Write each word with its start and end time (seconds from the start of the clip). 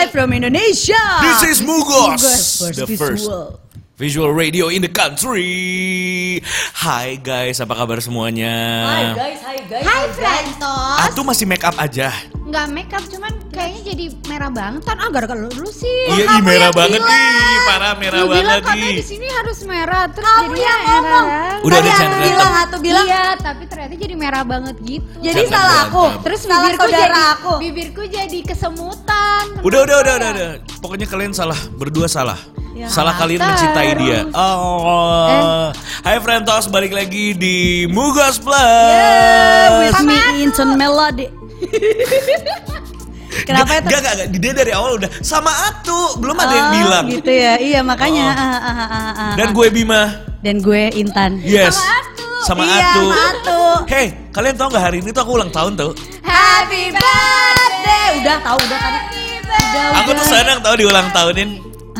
Live 0.00 0.12
from 0.12 0.32
Indonesia. 0.32 0.94
This 1.20 1.42
is 1.42 1.60
Mugos, 1.60 2.24
Mugos 2.64 2.74
the 2.74 2.96
first. 2.96 3.28
first 3.28 3.69
visual. 4.00 4.32
radio 4.32 4.72
in 4.72 4.80
the 4.80 4.88
country. 4.88 6.40
Hai 6.72 7.20
guys, 7.20 7.60
apa 7.60 7.76
kabar 7.76 8.00
semuanya? 8.00 8.48
Hai 8.88 9.04
guys, 9.12 9.40
hai 9.44 9.58
guys. 9.68 9.84
Hai 9.84 10.04
Frentos 10.16 10.98
Atu 11.04 11.20
masih 11.20 11.44
make 11.44 11.60
up 11.60 11.76
aja. 11.76 12.08
Nggak 12.40 12.66
make 12.72 12.88
up 12.90 13.04
cuman 13.04 13.30
kayaknya 13.52 13.92
jadi 13.92 14.04
merah 14.26 14.50
banget 14.50 14.82
Tan 14.82 14.98
agar 14.98 15.28
kalau 15.28 15.46
dulu 15.46 15.68
sih 15.70 15.86
Iya, 16.08 16.24
ih, 16.24 16.26
Kamu 16.26 16.42
merah 16.42 16.70
banget 16.72 16.98
bilang. 16.98 17.14
ih, 17.14 17.58
parah 17.62 17.92
merah 17.94 18.18
Lu 18.18 18.26
bilang 18.26 18.42
banget 18.42 18.64
katanya 18.64 18.88
ih. 18.88 18.96
di 18.96 19.04
sini 19.06 19.26
harus 19.28 19.58
merah 19.62 20.04
terus 20.10 20.26
Kamu 20.26 20.48
jadi 20.48 20.58
yang 20.58 20.80
merah. 20.80 20.88
ngomong. 20.88 21.26
Udah 21.60 21.76
ada 21.76 21.86
aku 21.86 21.98
channel 22.00 22.20
bilang, 22.24 22.52
atau 22.56 22.78
bilang. 22.80 23.06
Iya, 23.06 23.24
tapi 23.38 23.62
ternyata 23.68 23.94
jadi 23.94 24.14
merah 24.16 24.42
banget 24.42 24.76
gitu. 24.80 25.04
Jadi 25.20 25.42
salah 25.46 25.78
aku. 25.86 26.04
terus 26.24 26.40
salah 26.42 26.58
bibirku 26.64 26.86
jadi 26.88 27.22
aku. 27.36 27.52
bibirku 27.60 28.02
jadi 28.08 28.38
kesemutan. 28.42 29.44
Udah, 29.60 29.78
udah, 29.84 29.96
udah, 30.00 30.14
udah, 30.16 30.30
udah. 30.32 30.50
Pokoknya 30.80 31.06
kalian 31.06 31.36
salah, 31.36 31.58
berdua 31.76 32.08
salah. 32.08 32.40
Ya, 32.80 32.88
salah 32.88 33.12
kalian 33.12 33.36
terus. 33.36 33.50
mencintai 33.52 33.90
dia. 33.94 34.20
Oh. 34.32 35.68
Hai 36.00 36.16
Frentos, 36.16 36.64
balik 36.66 36.90
lagi 36.90 37.36
di 37.36 37.56
Mugos 37.86 38.40
Plus. 38.40 38.56
Yeah, 38.56 39.84
with 39.84 40.00
me 40.00 40.16
Inton 40.40 40.80
Melody. 40.80 41.28
Kenapa 43.46 43.78
itu? 43.78 43.86
Gak, 43.86 44.00
gak, 44.00 44.14
gak. 44.16 44.28
Dia 44.32 44.52
dari 44.54 44.72
awal 44.72 44.96
udah 44.96 45.10
sama 45.20 45.52
Atu. 45.68 46.16
Belum 46.18 46.34
ada 46.34 46.50
yang 46.50 46.66
Oh, 46.66 46.74
bilang. 46.74 47.04
Gitu 47.06 47.28
ya, 47.30 47.54
iya 47.56 47.80
makanya. 47.80 48.26
Oh. 48.26 48.32
ah, 48.32 48.48
ah, 48.48 48.58
ah, 48.58 48.88
ah, 48.88 49.12
ah. 49.12 49.32
Dan 49.36 49.52
gue 49.52 49.66
Bima. 49.68 50.02
dan 50.40 50.56
gue 50.58 50.88
Intan. 50.94 51.36
Yes. 51.44 51.76
Sama 51.76 51.84
Atu. 52.00 52.26
Sama 52.40 52.62
Iya, 52.64 52.80
Atu. 52.80 53.04
sama 53.04 53.16
Atu. 53.28 53.60
Hey, 53.86 54.06
kalian 54.30 54.56
tau 54.56 54.68
gak 54.68 54.82
hari 54.82 54.98
ini 54.98 55.12
tuh 55.12 55.20
aku 55.20 55.36
ulang 55.36 55.52
tahun 55.52 55.76
tuh? 55.76 55.92
Happy 56.22 56.88
birthday. 56.90 58.08
Udah 58.18 58.36
tahu 58.40 58.58
udah 58.58 58.78
tadi. 58.80 59.00
Udah, 59.44 59.98
Aku 60.00 60.10
tuh 60.10 60.24
senang 60.26 60.58
tau 60.58 60.74
diulang 60.74 61.06
tahunin. 61.12 61.50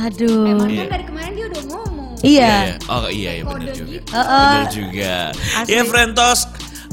Aduh. 0.00 0.46
Emang 0.46 0.68
Iya. 0.68 0.80
kan 0.80 0.88
dari 0.90 1.04
kemarin 1.04 1.32
dia 1.32 1.46
udah 1.46 1.62
ngomong. 1.66 2.12
Iya. 2.20 2.54
Oh 2.86 3.06
iya, 3.06 3.30
iya 3.32 3.42
benar 3.42 3.60
Kode 3.62 3.72
juga. 3.74 3.90
gitu. 3.90 4.08
Heeh. 4.10 4.48
Benar 4.50 4.68
juga. 4.70 5.14
Asli. 5.56 5.72
Ya 5.72 5.82
Frentos, 5.84 6.40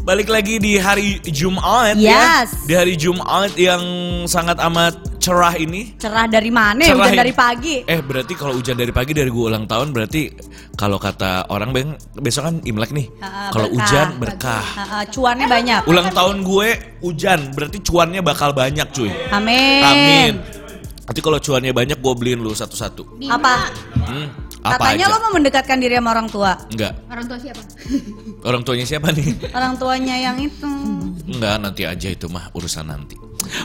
balik 0.02 0.28
lagi 0.28 0.56
di 0.58 0.74
hari 0.76 1.08
Jumat 1.26 1.96
Yes. 1.96 2.52
ya. 2.54 2.64
Di 2.64 2.74
hari 2.76 2.94
Jumat 2.96 3.52
yang 3.56 3.84
sangat 4.26 4.56
amat 4.62 4.96
cerah 5.18 5.52
ini. 5.54 5.92
Cerah 5.98 6.24
dari 6.26 6.48
mana? 6.48 6.80
Cerah 6.80 7.04
Udah 7.04 7.12
ya. 7.12 7.20
dari 7.20 7.34
pagi. 7.34 7.76
Eh 7.84 8.00
berarti 8.00 8.32
kalau 8.32 8.56
hujan 8.56 8.76
dari 8.76 8.92
pagi 8.92 9.12
dari 9.12 9.28
gue 9.28 9.44
ulang 9.44 9.68
tahun 9.68 9.92
berarti 9.92 10.32
kalau 10.74 10.96
kata 10.96 11.50
orang 11.50 11.76
beng 11.76 11.90
besok 12.16 12.48
kan 12.48 12.56
Imlek 12.64 12.96
nih. 12.96 13.12
Kalau 13.52 13.68
hujan 13.68 14.16
berkah. 14.16 14.64
Ah, 14.64 14.88
ah, 14.94 15.04
cuannya 15.06 15.44
banyak. 15.46 15.82
Ulang 15.84 16.08
tahun 16.10 16.40
gue 16.42 16.68
hujan 17.04 17.52
berarti 17.52 17.84
cuannya 17.84 18.24
bakal 18.24 18.56
banyak 18.56 18.88
cuy. 18.90 19.12
Amin. 19.30 19.84
Amin. 19.84 20.32
Nanti 21.08 21.20
kalau 21.24 21.40
cuannya 21.40 21.72
banyak 21.72 21.98
gue 21.98 22.14
beliin 22.14 22.44
lu 22.44 22.52
satu-satu. 22.52 23.16
Bima, 23.16 23.40
Apa? 23.40 23.54
Hmm, 24.04 24.28
apa 24.60 24.76
Katanya 24.92 25.08
aja? 25.08 25.14
lo 25.16 25.18
mau 25.24 25.32
mendekatkan 25.34 25.78
diri 25.80 25.96
sama 25.96 26.10
orang 26.12 26.28
tua. 26.28 26.52
Enggak. 26.68 26.94
Orang 27.08 27.26
tua 27.26 27.38
siapa? 27.40 27.62
Orang 28.44 28.62
tuanya 28.62 28.86
siapa 28.86 29.08
nih? 29.10 29.32
Orang 29.56 29.74
tuanya 29.80 30.16
yang 30.20 30.38
itu. 30.38 30.68
Enggak, 31.26 31.56
nanti 31.58 31.88
aja 31.88 32.08
itu 32.12 32.28
mah 32.28 32.52
urusan 32.52 32.86
nanti. 32.86 33.16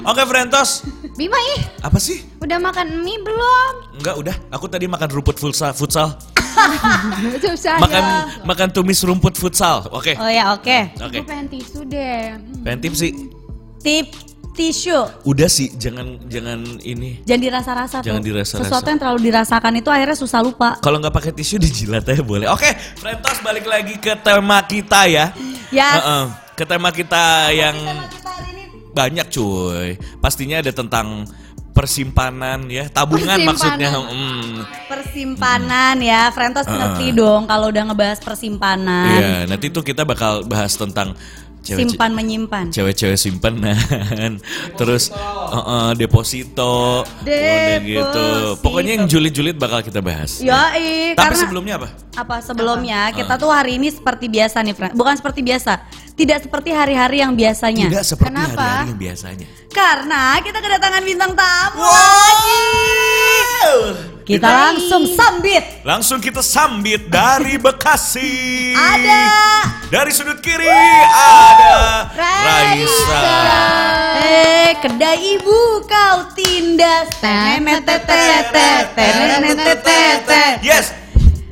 Oke, 0.06 0.22
Frentos. 0.22 0.86
Bima 1.12 1.34
ih, 1.58 1.66
Apa 1.82 1.98
sih? 1.98 2.22
udah 2.38 2.62
makan 2.62 3.02
mie 3.02 3.18
belum? 3.18 3.74
Enggak, 3.98 4.14
udah. 4.16 4.36
Aku 4.54 4.70
tadi 4.70 4.86
makan 4.86 5.10
rumput 5.10 5.34
futsal. 5.34 5.74
futsal. 5.74 6.14
Susah 7.42 7.80
Makan 7.80 8.02
ya. 8.04 8.16
makan 8.44 8.68
tumis 8.70 9.00
rumput 9.02 9.34
futsal. 9.34 9.82
Oke. 9.90 10.14
Oh 10.14 10.28
ya, 10.28 10.54
oke. 10.54 10.94
Oke. 11.00 11.18
Gue 11.18 11.26
pengen 11.26 11.48
tisu 11.50 11.82
deh. 11.88 12.36
Pengen 12.62 12.78
tips 12.78 12.98
sih. 13.00 13.12
Tip 13.82 14.14
tisu. 14.53 14.98
Udah 15.25 15.48
sih, 15.48 15.72
jangan 15.75 16.20
jangan 16.28 16.61
ini. 16.84 17.25
Jangan 17.25 17.42
dirasa-rasa. 17.42 17.97
Jangan 18.05 18.22
dirasa-rasa. 18.22 18.64
Sesuatu 18.69 18.86
yang 18.89 19.00
terlalu 19.00 19.20
dirasakan 19.33 19.72
itu 19.81 19.89
akhirnya 19.89 20.17
susah 20.17 20.41
lupa. 20.44 20.77
Kalau 20.81 21.00
nggak 21.00 21.14
pakai 21.14 21.33
tisu 21.33 21.56
dijilat 21.64 22.05
aja 22.05 22.20
boleh. 22.20 22.47
Oke, 22.53 22.69
Frentos 23.00 23.41
balik 23.41 23.65
lagi 23.65 23.97
ke 23.97 24.12
tema 24.21 24.60
kita 24.65 25.09
ya. 25.09 25.32
Yes. 25.72 26.00
Heeh. 26.00 26.25
Ke 26.53 26.65
tema 26.69 26.93
kita 26.93 27.49
yang 27.50 27.75
banyak 28.93 29.26
cuy. 29.32 29.97
Pastinya 30.21 30.60
ada 30.60 30.69
tentang 30.69 31.25
persimpanan 31.72 32.69
ya, 32.69 32.84
tabungan 32.93 33.41
Persimpanan. 33.41 33.49
maksudnya. 33.49 33.88
Hmm. 33.97 34.56
Persimpanan 34.93 35.97
ya, 36.05 36.28
Frentos 36.28 36.69
Heeh. 36.69 36.76
ngerti 36.76 37.06
dong 37.16 37.49
kalau 37.49 37.72
udah 37.72 37.82
ngebahas 37.88 38.21
persimpanan. 38.21 39.09
Iya, 39.09 39.32
nanti 39.49 39.72
tuh 39.72 39.81
kita 39.81 40.05
bakal 40.05 40.44
bahas 40.44 40.76
tentang 40.76 41.16
cewek 41.62 41.89
Simpan 41.89 42.11
menyimpan. 42.11 42.65
cewek-cewek 42.69 43.15
simpanan, 43.15 44.39
terus 44.78 45.09
uh, 45.09 45.55
uh, 45.55 45.91
deposito, 45.95 47.06
gitu. 47.23 48.03
Deposito. 48.03 48.27
Pokoknya 48.59 48.99
yang 48.99 49.06
julid-julid 49.06 49.56
bakal 49.56 49.81
kita 49.81 49.99
bahas. 49.99 50.39
Yoi, 50.39 51.15
Tapi 51.15 51.23
karena 51.23 51.39
sebelumnya 51.39 51.75
apa? 51.78 51.89
apa 52.12 52.37
sebelumnya 52.39 53.00
kita 53.11 53.39
tuh 53.39 53.49
hari 53.49 53.78
ini 53.78 53.89
seperti 53.89 54.27
biasa 54.27 54.61
nih, 54.61 54.75
Fren. 54.75 54.91
Bukan 54.93 55.15
seperti 55.15 55.41
biasa. 55.41 55.73
Tidak 56.12 56.45
seperti 56.45 56.71
hari-hari 56.71 57.23
yang 57.23 57.33
biasanya. 57.33 57.89
Tidak 57.89 58.05
seperti 58.05 58.29
Kenapa? 58.29 58.53
hari-hari 58.59 58.91
yang 58.91 59.00
biasanya. 59.00 59.47
Karena 59.71 60.23
kita 60.39 60.59
kedatangan 60.59 61.03
bintang 61.03 61.33
tamu 61.33 61.81
Wow. 61.81 61.89
lagi. 61.89 62.61
Kita 64.22 64.47
langsung 64.47 65.03
sambit. 65.10 65.83
Langsung 65.83 66.22
kita 66.22 66.47
sambit 66.47 67.10
dari 67.10 67.59
Bekasi. 67.59 68.71
Ada 68.71 69.22
Dari 69.91 70.10
sudut 70.15 70.38
kiri 70.38 70.71
ada 71.10 72.06
Raisa. 72.15 73.22
Eh, 74.22 74.71
kedai 74.78 75.19
ibu 75.37 75.82
kau 75.84 76.31
tindas. 76.38 77.19
Yes. 80.62 80.94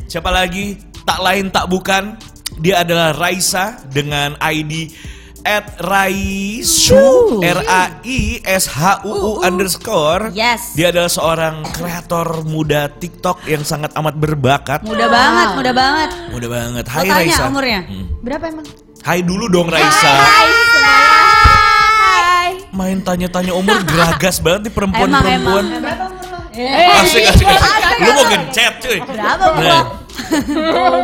Siapa 0.06 0.30
lagi? 0.30 0.78
Tak 1.02 1.18
lain 1.20 1.50
tak 1.50 1.66
bukan. 1.66 2.14
Dia 2.62 2.86
adalah 2.86 3.10
Raisa 3.12 3.82
dengan 3.90 4.38
ID 4.38 4.94
at 5.42 5.78
Raisu 5.78 7.40
R 7.40 7.60
A 7.62 8.00
I 8.00 8.18
S 8.40 8.68
H 8.68 9.02
U 9.02 9.12
U 9.12 9.30
underscore. 9.40 10.30
Yes. 10.32 10.72
Dia 10.72 10.88
adalah 10.88 11.08
seorang 11.08 11.64
kreator 11.66 12.44
muda 12.44 12.88
TikTok 12.90 13.44
yang 13.44 13.62
sangat 13.62 13.92
amat 13.94 14.14
berbakat. 14.14 14.82
Mudah 14.82 15.06
banget, 15.06 15.48
mudah 15.54 15.74
banget. 15.74 16.10
Muda 16.30 16.48
banget. 16.48 16.84
Lo 16.84 16.92
Hai 16.92 17.04
tanya 17.04 17.20
Raisa. 17.26 17.44
umurnya? 17.46 17.80
Hmm. 17.82 18.06
Berapa 18.20 18.44
emang? 18.46 18.66
Hai 19.00 19.20
dulu 19.20 19.44
dong 19.46 19.68
Raisa. 19.68 20.12
Hai. 20.12 20.48
Main 22.70 23.00
tanya-tanya 23.00 23.52
umur 23.52 23.82
geragas 23.88 24.38
banget 24.38 24.60
nih 24.62 24.68
Emang, 24.68 24.76
perempuan-perempuan. 24.76 25.64
emang. 25.66 25.82
Berapa 25.82 26.04
umur 26.06 26.26
lo? 26.26 26.38
Asik, 26.96 27.24
asik, 27.24 27.46
asik. 27.46 27.72
Lu 27.98 28.10
mau 28.10 28.24
gencet 28.26 28.72
cuy. 28.78 28.98
Berapa, 29.00 29.44
Nah. 29.56 29.84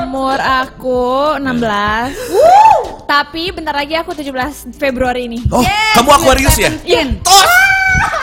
Umur 0.07 0.39
aku 0.41 1.37
16. 1.39 3.07
Tapi 3.07 3.55
bentar 3.55 3.75
lagi 3.77 3.95
aku 3.95 4.11
17 4.17 4.75
Februari 4.75 5.31
ini. 5.31 5.39
Oh, 5.53 5.63
kamu 5.95 6.11
Aquarius 6.11 6.57
ya? 6.59 6.71
Tos. 7.23 7.53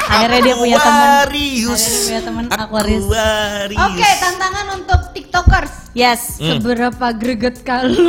Akhirnya 0.04 0.42
dia 0.44 0.56
punya 0.60 0.78
teman. 0.78 1.08
Aquarius. 1.26 1.74
Akhirnya 1.74 1.88
dia 1.88 2.04
punya 2.04 2.22
teman 2.22 2.46
Aquarius. 2.52 3.06
Aquarius. 3.08 3.82
Oke, 3.88 4.10
tantangan 4.20 4.66
untuk 4.78 5.00
TikTokers. 5.34 5.74
Yes. 5.94 6.38
Hmm. 6.38 6.62
Seberapa 6.62 7.08
greget 7.12 7.66
kalau? 7.66 7.90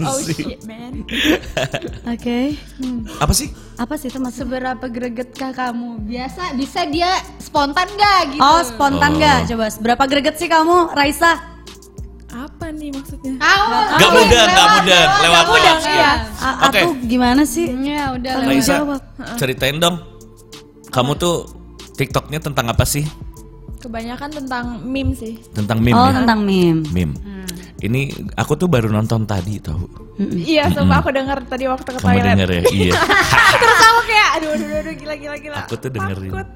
Oh 0.00 0.16
sih? 0.18 0.32
shit 0.32 0.64
man. 0.64 1.04
Oke. 2.14 2.56
Apa 3.20 3.32
sih? 3.32 3.52
Apa 3.76 3.94
sih 3.94 4.08
itu 4.08 4.16
maksud? 4.16 4.48
Seberapa 4.48 4.86
gregetkah 4.86 5.52
kamu? 5.52 6.00
Biasa 6.02 6.56
bisa 6.56 6.88
dia 6.88 7.10
spontan 7.36 7.84
gak 7.90 8.32
gitu? 8.32 8.40
Oh, 8.40 8.60
spontan 8.62 9.12
Oh. 9.12 9.18
nggak? 9.18 9.38
Coba, 9.46 9.64
berapa 9.76 10.04
greget 10.06 10.36
sih 10.36 10.48
kamu, 10.48 10.88
Raisa? 10.90 11.36
Apa 12.30 12.72
nih 12.72 12.88
maksudnya? 12.90 13.36
Kamu 13.36 13.76
Gak 13.94 14.10
mudah, 14.10 14.42
gak 14.46 14.68
mudah. 14.74 15.02
Lewat 15.20 15.36
Gak 15.36 15.48
mudah, 15.50 15.74
lewat. 15.76 15.92
iya. 15.92 16.12
A- 16.34 16.58
Oke. 16.64 16.80
Aku 16.80 16.90
gimana 17.04 17.42
sih? 17.44 17.66
Ya 17.76 18.08
udah. 18.10 18.32
Raisa, 18.42 18.74
jawab. 18.80 19.00
ceritain 19.36 19.76
dong. 19.76 20.00
Kamu 20.88 21.12
tuh 21.14 21.44
TikToknya 21.92 22.40
tentang 22.40 22.68
apa 22.68 22.84
sih? 22.84 23.04
Kebanyakan 23.84 24.30
tentang 24.32 24.64
meme 24.80 25.12
sih. 25.12 25.36
Tentang 25.52 25.76
meme 25.76 25.92
Oh, 25.92 26.08
ya? 26.08 26.16
tentang 26.24 26.40
meme. 26.40 26.80
Meme. 26.88 27.14
Ini 27.84 28.08
aku 28.32 28.56
tuh 28.56 28.64
baru 28.64 28.88
nonton 28.88 29.28
tadi 29.28 29.60
tau. 29.60 29.76
Iya, 30.16 30.72
sumpah 30.72 31.04
aku 31.04 31.12
denger 31.12 31.44
tadi 31.44 31.68
waktu 31.68 31.84
ke 31.92 32.00
Kamu 32.00 32.08
toilet. 32.08 32.24
denger 32.32 32.48
ya? 32.48 32.62
Iya. 32.72 32.92
Terus 33.60 33.80
aku 33.84 34.00
kayak 34.08 34.28
aduh 34.40 34.50
aduh 34.56 34.64
aduh, 34.64 34.80
aduh 34.80 34.94
gila 34.96 35.14
gila 35.20 35.36
gila. 35.36 35.56
Aku 35.68 35.74
tuh 35.76 35.90
dengerin. 35.92 36.32
Takut. 36.32 36.48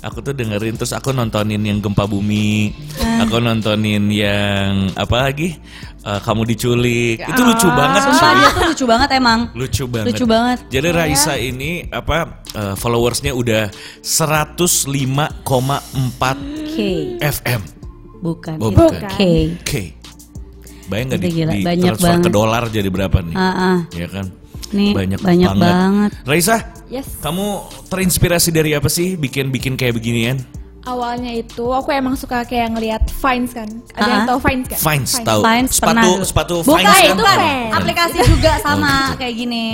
Aku 0.00 0.24
tuh 0.24 0.32
dengerin 0.32 0.80
terus 0.80 0.96
aku 0.96 1.12
nontonin 1.12 1.60
yang 1.60 1.76
gempa 1.84 2.08
bumi. 2.08 2.72
Ah. 3.04 3.28
Aku 3.28 3.36
nontonin 3.36 4.08
yang 4.08 4.88
apa 4.96 5.28
lagi? 5.28 5.60
Eh, 6.00 6.20
kamu 6.24 6.48
diculik. 6.48 7.20
Itu 7.20 7.42
lucu 7.44 7.68
banget 7.68 8.08
Sumpah 8.08 8.32
dia 8.32 8.48
tuh 8.48 8.64
lucu 8.72 8.84
banget 8.88 9.08
emang. 9.12 9.40
Lucu 9.52 9.84
banget. 9.84 10.06
Lucu 10.08 10.24
banget. 10.24 10.58
Jadi 10.72 10.88
Raisa 10.88 11.36
ini 11.36 11.84
apa 11.92 12.39
eh, 12.52 12.74
followersnya 12.74 13.32
udah 13.32 13.70
105,4 14.00 16.36
K. 16.68 16.76
FM. 17.20 17.60
Bukan. 18.20 18.56
Oh, 18.58 18.68
bukan. 18.68 19.00
K. 19.08 19.20
Oke. 19.56 19.82
Bayang 20.86 21.06
nggak 21.08 21.16
Udah 21.16 21.24
di, 21.24 21.32
gila, 21.32 21.52
di 21.52 21.62
banyak 21.62 21.84
transfer 21.88 22.10
ke 22.10 22.14
banget. 22.20 22.32
dolar 22.32 22.62
jadi 22.68 22.88
berapa 22.88 23.16
nih? 23.22 23.32
Ah, 23.32 23.46
ah. 23.46 23.76
Ya 23.92 24.06
kan. 24.06 24.26
Nih, 24.70 24.92
banyak, 24.92 25.18
banyak 25.18 25.52
banget. 25.52 26.10
Raisa, 26.24 26.56
Yes. 26.86 27.06
kamu 27.18 27.42
terinspirasi 27.86 28.50
dari 28.50 28.72
apa 28.72 28.86
sih 28.86 29.14
bikin-bikin 29.14 29.74
kayak 29.74 29.94
beginian? 29.94 30.36
Awalnya 30.80 31.32
itu 31.32 31.62
aku 31.62 31.90
emang 31.90 32.14
suka 32.14 32.42
kayak 32.42 32.72
ngelihat 32.72 33.02
Vines 33.12 33.52
kan. 33.52 33.68
Ada 33.92 34.02
yang 34.02 34.20
Ah. 34.20 34.26
tahu 34.26 34.38
Vines 34.40 34.66
kan? 34.66 34.78
Vines 34.80 35.10
tahu. 35.20 35.40
Vines 35.40 35.70
sepatu 35.70 35.92
pernah 35.92 36.24
sepatu 36.24 36.54
Bukan, 36.60 36.76
Vines 36.76 36.96
kan? 36.96 37.08
itu 37.08 37.22
kan 37.22 37.38
Vines. 37.38 37.72
aplikasi 37.72 38.16
juga 38.26 38.52
sama 38.58 38.92
kayak 39.14 39.34
gini. 39.36 39.64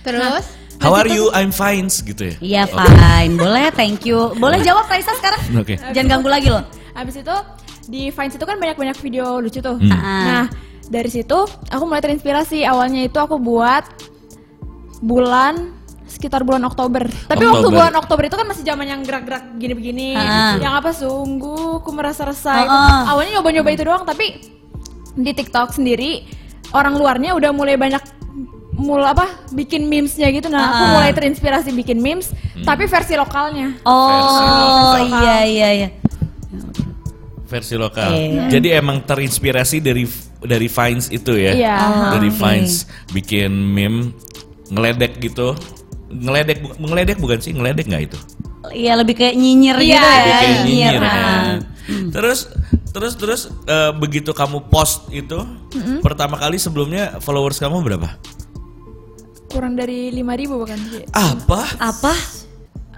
Terus 0.00 0.44
How 0.84 0.92
are 1.00 1.08
you? 1.08 1.32
I'm 1.32 1.48
Vines 1.48 2.04
gitu 2.04 2.28
ya. 2.28 2.34
Iya 2.44 2.62
fine, 2.68 3.40
boleh 3.40 3.72
thank 3.72 4.04
you. 4.04 4.36
Boleh 4.36 4.60
jawab 4.60 4.84
Raisa 4.84 5.16
sekarang? 5.16 5.40
Oke. 5.56 5.80
Jangan 5.96 6.20
ganggu 6.20 6.28
lagi 6.28 6.52
loh. 6.52 6.60
Habis 6.92 7.24
itu 7.24 7.36
di 7.88 8.12
Vines 8.12 8.36
itu 8.36 8.44
kan 8.44 8.60
banyak-banyak 8.60 8.96
video 9.00 9.40
lucu 9.40 9.64
tuh. 9.64 9.80
Hmm. 9.80 9.88
Ah. 9.88 10.00
Nah, 10.28 10.44
dari 10.92 11.08
situ 11.08 11.48
aku 11.72 11.82
mulai 11.88 12.04
terinspirasi. 12.04 12.68
Awalnya 12.68 13.08
itu 13.08 13.16
aku 13.16 13.40
buat 13.40 13.88
bulan 15.00 15.72
sekitar 16.04 16.44
bulan 16.44 16.68
Oktober. 16.68 17.08
Tapi 17.08 17.42
waktu 17.48 17.64
Oktober. 17.64 17.76
bulan 17.80 17.94
Oktober 17.96 18.24
itu 18.28 18.36
kan 18.36 18.46
masih 18.46 18.64
zaman 18.68 18.84
yang 18.84 19.00
gerak-gerak 19.00 19.56
gini-begini. 19.56 20.20
Ah. 20.20 20.60
Yang 20.60 20.74
apa 20.84 20.90
sungguh 20.92 21.80
aku 21.80 21.90
merasa 21.96 22.28
resah. 22.28 22.60
Ah, 22.60 22.68
ah. 22.68 23.16
Awalnya 23.16 23.40
nyoba-nyoba 23.40 23.70
itu 23.72 23.82
doang, 23.88 24.04
tapi 24.04 24.52
di 25.16 25.32
TikTok 25.32 25.72
sendiri 25.72 26.28
orang 26.76 26.98
luarnya 27.00 27.32
udah 27.32 27.50
mulai 27.56 27.80
banyak 27.80 28.02
mulai 28.74 29.08
apa 29.08 29.26
bikin 29.50 29.84
memesnya 29.84 30.28
gitu 30.28 30.46
nah 30.46 30.66
aku 30.68 30.82
Ah. 30.82 30.90
mulai 30.92 31.10
terinspirasi 31.10 31.70
bikin 31.72 31.98
memes 31.98 32.34
tapi 32.60 32.84
versi 32.84 33.14
lokalnya 33.14 33.78
Oh 33.82 34.08
Versi 34.08 34.44
lokal. 35.04 35.14
iya 35.16 35.36
iya 35.44 35.68
iya. 35.72 35.88
Versi 37.44 37.74
lokal. 37.76 38.10
Iya. 38.10 38.44
Jadi 38.50 38.68
emang 38.72 38.98
terinspirasi 39.00 39.78
dari 39.78 40.08
dari 40.40 40.66
Vines 40.66 41.06
itu 41.08 41.32
ya. 41.34 41.52
Iya. 41.52 41.76
Oh, 41.78 42.10
dari. 42.10 42.32
Vines 42.32 42.88
bikin 43.10 43.52
meme 43.52 44.10
ngeledek 44.66 45.20
gitu. 45.20 45.54
Ngeledek 46.10 46.58
bu- 46.58 46.74
ngeledek 46.80 47.16
bukan 47.16 47.38
sih? 47.38 47.52
Ngeledek 47.52 47.86
nggak 47.86 48.02
itu? 48.04 48.18
Iya 48.72 48.96
lebih 48.96 49.14
kayak 49.14 49.36
nyinyir 49.36 49.76
Iya, 49.76 49.84
gitu 49.84 49.92
ya. 50.00 50.16
Lebih 50.16 50.34
kayak 50.34 50.58
nyinyir 50.64 50.94
ah. 50.96 51.06
kan. 51.06 51.56
Terus 52.10 52.38
terus 52.90 53.12
terus 53.14 53.40
eh, 53.66 53.92
begitu 53.92 54.30
kamu 54.32 54.66
post 54.66 55.06
itu 55.10 55.36
pertama 56.00 56.34
kali 56.34 56.56
sebelumnya 56.56 57.20
followers 57.20 57.60
kamu 57.60 57.84
berapa? 57.84 58.08
Kurang 59.54 59.72
dari 59.72 60.10
5000 60.10 60.50
bukan 60.52 60.78
sih 60.90 61.04
Apa? 61.08 61.60
Apa? 61.78 62.12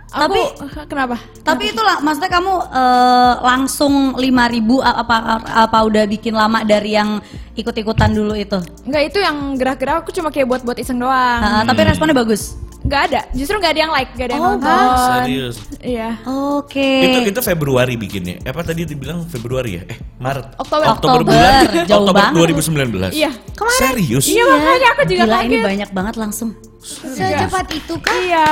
aku 0.06 0.22
Tapi- 0.22 0.48
kenapa 0.86 1.16
Tapi 1.42 1.64
itulah 1.68 2.00
maksudnya 2.00 2.32
kamu 2.32 2.52
eh, 2.72 3.34
langsung 3.42 3.94
5000 4.16 4.80
a- 4.80 4.98
apa 4.98 5.16
apa 5.44 5.78
udah 5.82 6.08
bikin 6.08 6.32
lama 6.32 6.64
dari 6.64 6.96
yang 6.96 7.20
ikut-ikutan 7.52 8.10
dulu 8.10 8.32
itu. 8.32 8.56
Enggak 8.82 9.02
itu 9.06 9.18
yang 9.18 9.36
gerak-gerak 9.54 10.00
aku 10.00 10.12
cuma 10.12 10.28
kayak 10.28 10.44
buat-buat 10.46 10.76
iseng 10.76 10.96
doang 10.98 11.40
Ah, 11.40 11.64
tapi 11.64 11.84
responnya 11.84 12.12
bagus. 12.12 12.52
Nggak 12.86 13.02
ada 13.04 13.20
justru 13.30 13.54
nggak 13.56 13.72
ada 13.72 13.80
yang 13.80 13.90
like 13.90 14.10
nggak 14.14 14.26
ada 14.26 14.34
yang 14.34 14.42
Oh, 14.42 14.52
nonton 14.54 14.86
Serius? 15.18 15.56
iya 15.82 16.08
Oke. 16.56 16.90
Itu 17.04 17.18
itu 17.28 17.40
Februari 17.44 17.94
bikinnya. 17.94 18.40
Apa 18.42 18.62
tadi 18.62 18.82
dibilang 18.82 19.22
Februari 19.24 19.76
ya? 19.76 19.82
Eh, 19.86 19.98
Maret. 20.16 20.56
Oktober. 20.56 20.86
Oktober, 20.88 21.20
bulan 21.22 21.52
jauh 21.84 22.02
Oktober 22.02 22.22
banget. 22.32 23.12
2019. 23.12 23.12
Iya. 23.12 23.30
Serius? 23.76 24.24
Iya 24.26 24.42
makanya 24.46 24.88
aku 24.88 25.02
juga 25.04 25.22
Gila 25.22 25.38
ini 25.38 25.48
kaget. 25.52 25.66
banyak 25.66 25.90
banget 25.92 26.14
langsung. 26.16 26.50
secepat 26.80 27.66
itu 27.72 27.94
kan? 27.98 28.14
Iya, 28.16 28.46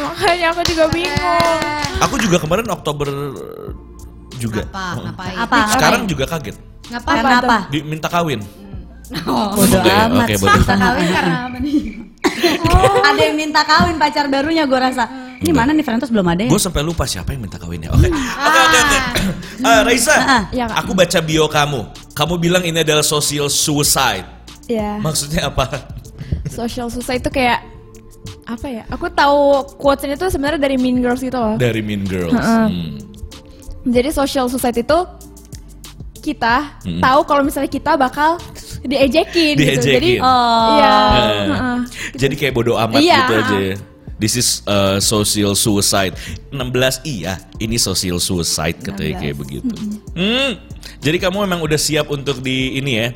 makanya 0.00 0.46
aku 0.50 0.60
juga 0.64 0.84
bingung. 0.88 1.70
Aku 2.00 2.14
juga 2.16 2.36
kemarin 2.38 2.66
Oktober 2.70 3.08
juga. 4.36 4.62
Apa? 4.64 4.86
Ngapain? 5.04 5.36
Apa? 5.36 5.56
Sekarang 5.70 6.02
juga 6.06 6.24
kaget. 6.26 6.56
Ngapain? 6.88 7.16
Karena 7.18 7.36
apa? 7.40 7.58
Diminta 7.68 8.08
kawin. 8.08 8.40
Oh, 9.26 9.50
bodo 9.52 9.74
Oke, 9.76 9.90
amat. 9.90 10.22
oke, 10.22 10.34
bodo. 10.38 10.54
Kita 10.56 10.74
kawin 10.76 11.08
karena 11.10 11.36
apa 11.44 11.58
nih? 11.58 11.78
Ada 13.10 13.20
yang 13.26 13.36
minta 13.36 13.60
kawin 13.62 13.96
pacar 13.96 14.26
barunya 14.26 14.64
gue 14.64 14.78
rasa. 14.78 15.04
Ini 15.40 15.50
mana 15.50 15.72
nih 15.72 15.80
Frentos 15.80 16.12
belum 16.12 16.26
ada 16.26 16.44
ya? 16.44 16.50
Gue 16.52 16.60
sampai 16.60 16.84
lupa 16.84 17.08
siapa 17.08 17.32
yang 17.32 17.40
minta 17.40 17.56
kawinnya. 17.56 17.88
Oke. 17.90 18.12
Oke, 18.12 18.58
oke, 18.60 18.78
oke. 18.78 18.98
Ah, 19.64 19.80
Raisa, 19.88 20.16
Iya, 20.52 20.68
Kak. 20.68 20.84
aku 20.84 20.92
baca 20.92 21.18
bio 21.20 21.48
kamu. 21.48 21.80
Kamu 22.12 22.34
bilang 22.36 22.60
ini 22.60 22.84
adalah 22.84 23.00
social 23.00 23.48
suicide. 23.48 24.28
Iya. 24.68 25.00
Maksudnya 25.00 25.48
apa? 25.48 25.88
Social 26.46 26.92
suicide 26.92 27.24
itu 27.24 27.32
kayak 27.32 27.64
apa 28.44 28.66
ya? 28.68 28.82
Aku 28.92 29.08
tahu 29.08 29.64
quotesnya 29.80 30.14
itu 30.14 30.28
sebenarnya 30.28 30.60
dari 30.60 30.76
Mean 30.76 31.00
Girls 31.00 31.24
gitu 31.24 31.40
loh. 31.40 31.56
Dari 31.56 31.80
Mean 31.80 32.04
Girls. 32.04 32.36
Hmm. 32.36 33.00
Jadi 33.80 34.12
social 34.12 34.44
suicide 34.44 34.76
itu 34.76 34.98
kita 36.20 36.76
Mm-mm. 36.84 37.00
tahu 37.00 37.20
kalau 37.24 37.40
misalnya 37.40 37.72
kita 37.72 37.96
bakal 37.96 38.36
diejekin, 38.82 39.54
gitu. 39.54 39.78
Jadi 39.78 40.10
Diejekin. 40.16 40.20
Oh. 40.20 40.68
Iya. 40.72 40.92
Eh, 40.92 41.44
heeh. 41.46 41.78
Jadi 42.16 42.34
kayak 42.34 42.52
bodo 42.52 42.72
amat 42.76 43.00
Iya. 43.00 43.18
gitu 43.18 43.34
aja. 43.36 43.56
ya. 43.58 43.76
This 44.16 44.36
is 44.36 44.60
uh, 44.64 45.00
social 45.00 45.56
suicide. 45.56 46.12
16 46.52 46.60
iya, 47.04 47.40
ini 47.56 47.76
social 47.76 48.20
suicide 48.20 48.76
katanya 48.78 49.16
kayak 49.18 49.32
begitu. 49.34 49.72
Hmm. 50.12 50.60
Jadi 51.00 51.16
kamu 51.16 51.48
memang 51.48 51.60
udah 51.60 51.80
siap 51.80 52.08
untuk 52.08 52.40
di 52.40 52.76
ini 52.76 53.00
ya, 53.00 53.08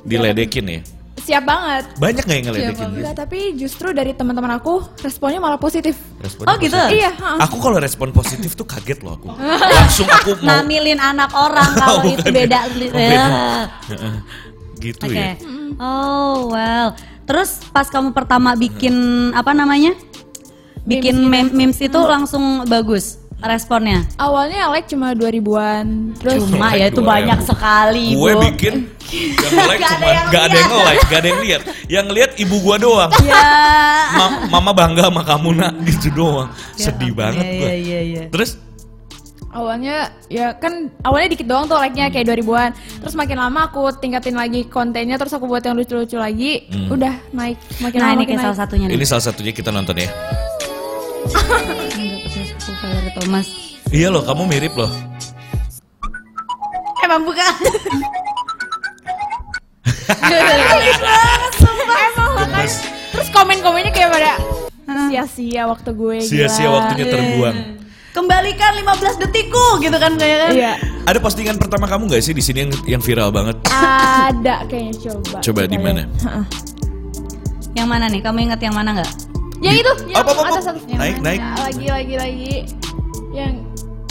diledekin 0.00 0.64
ya. 0.66 0.80
Siap 1.16 1.42
banget. 1.42 1.84
Banyak 1.98 2.22
nggak 2.22 2.36
yang 2.38 2.46
ngeledekin? 2.48 2.88
Enggak, 2.88 3.14
tapi 3.18 3.52
justru 3.52 3.90
dari 3.90 4.14
teman-teman 4.14 4.56
aku 4.56 4.80
responnya 5.02 5.36
malah 5.36 5.58
positif. 5.58 5.92
Responnya 6.22 6.48
Oh, 6.48 6.56
gitu? 6.56 6.72
positif. 6.72 6.96
Iya, 6.96 7.10
heeh. 7.12 7.38
Aku 7.42 7.56
kalau 7.58 7.76
respon 7.76 8.08
positif 8.14 8.50
tuh 8.54 8.64
kaget 8.64 9.02
loh 9.02 9.18
aku. 9.18 9.28
Langsung 9.36 10.08
aku 10.08 10.40
mau 10.40 10.62
Namilin 10.62 10.96
anak 10.96 11.34
orang 11.34 11.68
kalau 11.82 12.00
Oh, 12.00 12.06
itu 12.06 12.16
bukan 12.22 12.32
beda. 12.32 12.56
ya. 12.56 12.64
Oh, 12.64 12.96
Ya. 12.96 12.96
beda. 12.96 14.08
Gitu 14.78 15.04
Oke. 15.04 15.16
ya. 15.16 15.34
Oh, 15.76 16.48
well. 16.48 16.94
Terus 17.22 17.58
pas 17.68 17.84
kamu 17.84 18.10
pertama 18.10 18.54
bikin 18.54 18.94
apa 19.32 19.50
namanya? 19.50 19.92
Bikin 20.82 21.18
mem- 21.20 21.50
memes 21.50 21.76
itu 21.76 21.98
langsung 21.98 22.62
bagus 22.64 23.18
responnya. 23.38 24.06
Awalnya 24.16 24.56
yang 24.58 24.70
like 24.70 24.86
cuma 24.86 25.12
2000-an. 25.12 26.14
Terus 26.16 26.40
Cuma 26.46 26.70
like 26.70 26.78
ya 26.78 26.86
itu 26.88 27.00
dua 27.00 27.10
banyak 27.12 27.36
M. 27.36 27.44
sekali, 27.44 28.06
Gue 28.14 28.32
Bu. 28.32 28.40
bikin 28.46 28.74
yang 29.42 29.52
like 29.66 29.76
Gak 29.76 29.90
ada 29.90 29.90
cuma 29.92 30.06
yang 30.08 30.26
gak 30.26 30.42
ada 30.42 30.56
yang 30.56 30.70
lihat. 30.70 30.86
like, 30.86 31.02
gak 31.04 31.18
ada 31.18 31.28
yang 31.28 31.40
lihat. 31.42 31.62
Yang 31.86 32.06
lihat 32.12 32.30
ibu 32.38 32.56
gua 32.60 32.76
doang. 32.78 33.10
Ya. 33.26 33.44
Ma- 34.08 34.38
mama 34.48 34.70
bangga 34.72 35.02
sama 35.04 35.22
kamu 35.22 35.48
nak 35.52 35.74
gitu 35.84 36.08
doang. 36.14 36.48
Sedih 36.74 37.10
Ya, 37.10 37.18
banget 37.18 37.44
iya, 37.44 37.58
gue. 37.58 37.70
iya, 37.76 38.00
iya. 38.00 38.22
Terus 38.30 38.56
awalnya 39.56 40.12
ya 40.28 40.52
kan 40.52 40.92
awalnya 41.00 41.32
dikit 41.32 41.48
doang 41.48 41.64
tuh 41.64 41.80
like-nya 41.80 42.12
kayak 42.12 42.28
2000-an. 42.28 42.70
Terus 43.00 43.14
makin 43.16 43.40
lama 43.40 43.72
aku 43.72 43.88
tingkatin 43.96 44.36
lagi 44.36 44.68
kontennya 44.68 45.16
terus 45.16 45.32
aku 45.32 45.48
buat 45.48 45.64
yang 45.64 45.80
lucu-lucu 45.80 46.20
lagi. 46.20 46.68
Hmm. 46.68 46.92
Udah 46.92 47.16
naik 47.32 47.56
makin 47.80 47.98
Nah, 48.04 48.12
lama 48.12 48.12
ini 48.12 48.20
makin 48.20 48.28
kayak 48.28 48.36
naik. 48.36 48.46
salah 48.52 48.58
satunya 48.60 48.86
nih. 48.86 48.96
ini 49.00 49.06
salah 49.08 49.24
satunya 49.24 49.52
kita 49.56 49.70
nonton 49.72 49.96
ya. 49.96 50.08
Thomas. 53.16 53.48
Iya 53.88 54.12
loh, 54.12 54.20
kamu 54.20 54.44
mirip 54.44 54.76
loh. 54.76 54.92
Emang 57.00 57.24
bukan. 57.24 57.48
Emang 60.20 60.80
kan. 62.52 62.68
Terus 63.16 63.28
komen-komennya 63.32 63.92
kayak 63.94 64.10
pada 64.12 64.32
sia-sia 65.08 65.64
waktu 65.64 65.90
gue 65.96 66.16
Sia-sia 66.20 66.68
waktunya 66.68 67.08
terbuang. 67.08 67.56
Kembalikan 68.16 68.72
15 68.80 69.20
detikku 69.20 69.66
gitu 69.78 69.92
kan 69.92 70.16
kayak 70.16 70.38
kan. 70.40 70.52
Iya. 70.56 70.72
Ada 71.04 71.20
postingan 71.20 71.60
pertama 71.60 71.84
kamu 71.84 72.08
gak 72.08 72.24
sih 72.24 72.32
di 72.32 72.40
sini 72.40 72.64
yang 72.64 72.72
yang 72.96 73.02
viral 73.04 73.28
banget? 73.28 73.60
Ada 73.68 74.64
kayaknya 74.64 74.94
coba. 75.04 75.38
Coba 75.44 75.60
di 75.62 75.76
lihat. 75.76 75.84
mana? 75.84 76.02
Heeh. 76.24 76.44
Yang 77.76 77.88
mana 77.92 78.04
nih? 78.08 78.20
Kamu 78.24 78.38
ingat 78.40 78.60
yang 78.64 78.72
mana 78.72 78.90
nggak? 78.96 79.10
Yang 79.60 79.76
itu, 79.80 79.92
yang 80.08 80.16
Apa, 80.20 80.30
apa, 80.32 80.40
apa? 80.40 80.50
atas 80.50 80.64
atas. 80.66 80.82
Naik, 80.88 81.16
naik. 81.20 81.40
Ya, 81.40 81.52
lagi 81.60 81.86
lagi 81.86 82.14
lagi. 82.16 82.54
Yang 83.30 83.52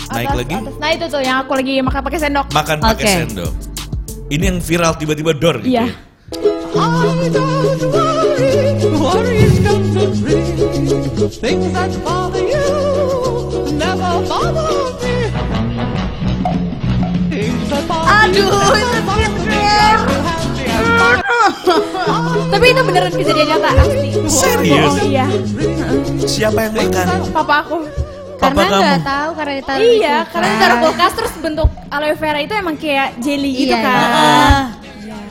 Naik 0.06 0.28
atas, 0.30 0.38
lagi? 0.38 0.54
atas. 0.54 0.74
Nah 0.78 0.90
itu 0.94 1.06
tuh 1.10 1.22
yang 1.22 1.38
aku 1.42 1.52
lagi 1.58 1.74
makan 1.82 2.02
pakai 2.06 2.20
sendok. 2.22 2.46
Makan 2.54 2.78
pakai 2.78 2.94
Oke. 3.02 3.10
sendok. 3.26 3.52
Ini 4.30 4.44
yang 4.46 4.58
viral 4.62 4.94
tiba-tiba 4.96 5.32
dor 5.34 5.58
gitu. 5.60 5.74
Iya. 5.74 5.86
ya? 5.86 5.98
I 6.76 7.30
don't 7.30 7.66
worry, 7.90 8.94
worries 9.02 9.58
come 9.66 9.86
to 9.94 10.04
dream. 10.14 11.30
Things 11.30 11.74
that 11.74 11.90
bother 12.02 12.25
Aduh, 18.26 18.50
itu. 18.76 19.00
Tapi 22.46 22.66
itu 22.68 22.82
beneran 22.82 23.12
kejadian 23.12 23.48
nyata 23.52 23.70
asli. 23.76 24.10
Serius? 24.26 24.88
Oh, 24.88 24.96
iya. 25.04 25.26
Siapa 26.24 26.60
yang 26.64 26.74
makan? 26.76 27.06
Papa 27.30 27.56
aku. 27.62 27.78
Papa 28.36 28.52
Karena 28.52 28.64
kamu. 28.68 28.82
nggak 28.84 29.02
tahu 29.02 29.30
karena 29.34 29.54
ditaruh 29.56 29.80
di 29.80 29.88
Iya, 29.96 30.16
kulkas. 30.16 30.30
karena 30.30 30.48
ditaruh 30.52 30.78
kulkas 30.80 31.12
terus 31.16 31.34
bentuk 31.40 31.70
aloe 31.88 32.14
vera 32.14 32.40
itu 32.40 32.54
emang 32.54 32.76
kayak 32.76 33.08
jelly 33.18 33.52
gitu 33.56 33.72
Iya, 33.72 33.80
kan. 33.80 33.98
Ah. 33.98 34.62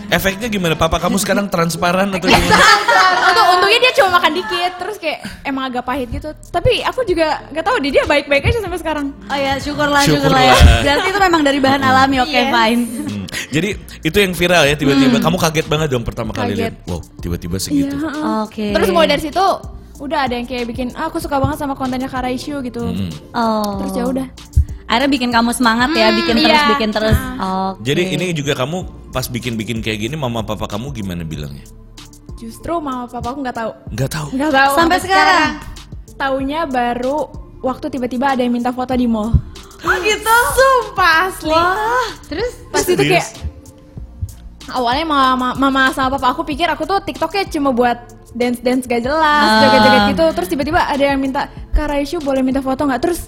Efeknya 0.09 0.49
gimana? 0.49 0.75
Papa 0.75 0.99
kamu 0.99 1.17
sekarang 1.17 1.47
transparan 1.47 2.11
atau 2.11 2.21
gimana? 2.21 2.57
Untuk 3.29 3.45
untungnya 3.51 3.79
dia 3.81 3.93
cuma 3.97 4.21
makan 4.21 4.33
dikit, 4.35 4.73
terus 4.77 4.97
kayak 4.97 5.19
emang 5.43 5.65
agak 5.67 5.83
pahit 5.83 6.09
gitu. 6.09 6.29
Tapi 6.49 6.85
aku 6.85 7.03
juga 7.03 7.41
nggak 7.51 7.65
tahu 7.65 7.77
dia 7.81 8.05
baik-baik 8.05 8.45
aja 8.45 8.59
sampai 8.61 8.79
sekarang. 8.79 9.07
Oh 9.27 9.35
ya, 9.35 9.57
syukurlah, 9.57 10.03
syukurlah 10.05 10.43
ya. 10.43 10.55
Syukurlah. 10.55 10.83
Berarti 10.85 11.09
itu 11.09 11.21
memang 11.21 11.43
dari 11.43 11.59
bahan 11.59 11.83
alami, 11.83 12.17
oke 12.21 12.31
Yes. 12.31 12.51
fine. 12.53 12.83
Hmm. 12.85 13.25
Jadi 13.51 13.69
itu 14.03 14.17
yang 14.19 14.33
viral 14.35 14.63
ya 14.67 14.75
tiba-tiba 14.75 15.17
Hmm. 15.17 15.25
kamu 15.25 15.37
kaget 15.41 15.67
banget 15.67 15.89
dong 15.91 16.05
pertama 16.05 16.31
kali 16.31 16.53
Kaget. 16.53 16.61
lihat. 16.61 16.75
Wow, 16.87 17.01
tiba-tiba 17.19 17.57
segitu. 17.57 17.95
Iya. 17.97 18.43
Oke. 18.45 18.67
Terus 18.71 18.89
mulai 18.91 19.09
dari 19.09 19.23
situ 19.23 19.45
udah 19.95 20.27
ada 20.27 20.35
yang 20.35 20.47
kayak 20.47 20.67
bikin 20.69 20.91
ah, 20.93 21.07
aku 21.07 21.23
suka 21.23 21.39
banget 21.39 21.57
sama 21.57 21.75
kontennya 21.75 22.11
Karaishu 22.11 22.61
gitu. 22.61 22.83
Mm. 22.83 23.11
Oh. 23.33 23.79
Terus 23.83 23.93
ya 23.95 24.05
udah. 24.05 24.27
Akhirnya 24.85 25.11
bikin 25.11 25.31
kamu 25.33 25.51
semangat 25.57 25.91
ya, 25.97 26.13
bikin 26.13 26.37
terus, 26.37 26.61
iya. 26.61 26.69
bikin 26.77 26.91
terus. 26.93 27.19
Oke. 27.41 27.81
Jadi 27.89 28.03
ini 28.15 28.27
juga 28.37 28.53
kamu 28.53 28.85
pas 29.11 29.27
bikin-bikin 29.27 29.81
kayak 29.81 29.99
gini 30.03 30.15
mama 30.15 30.45
papa 30.45 30.69
kamu 30.69 30.93
gimana 30.93 31.25
bilangnya? 31.25 31.65
Justru 32.37 32.77
mama 32.79 33.09
papa 33.09 33.33
aku 33.33 33.41
nggak 33.41 33.57
tahu. 33.57 33.71
Nggak 33.91 34.11
tahu. 34.13 34.27
Nggak 34.37 34.53
tahu. 34.53 34.73
Sampai 34.77 34.99
sekarang? 35.01 35.51
Taunya 36.15 36.61
baru 36.69 37.27
waktu 37.59 37.89
tiba-tiba 37.89 38.37
ada 38.37 38.45
yang 38.45 38.53
minta 38.53 38.71
foto 38.71 38.93
di 38.93 39.09
mall. 39.09 39.33
Oh 39.85 39.97
gitu. 40.01 40.37
Sumpah 40.57 41.29
asli. 41.29 41.53
Wah. 41.53 42.09
Terus 42.25 42.57
Pas 42.73 42.89
itu 42.89 43.05
kayak 43.05 43.29
awalnya 44.73 45.05
mama, 45.05 45.53
mama 45.53 45.93
sama 45.93 46.17
papa 46.17 46.33
aku 46.33 46.41
pikir 46.41 46.65
aku 46.73 46.89
tuh 46.89 47.05
TikToknya 47.05 47.53
cuma 47.53 47.69
buat 47.69 48.01
dance 48.33 48.65
dance 48.65 48.89
gak 48.89 49.05
jelas, 49.05 49.45
Ah. 49.45 49.61
joget 49.61 49.81
joget 49.85 50.03
gitu. 50.17 50.25
Terus 50.41 50.49
tiba-tiba 50.49 50.81
ada 50.81 51.05
yang 51.05 51.21
minta 51.21 51.53
Kak 51.77 51.93
Raisyu 51.93 52.17
boleh 52.25 52.41
minta 52.41 52.65
foto 52.65 52.81
nggak? 52.81 53.01
Terus 53.05 53.21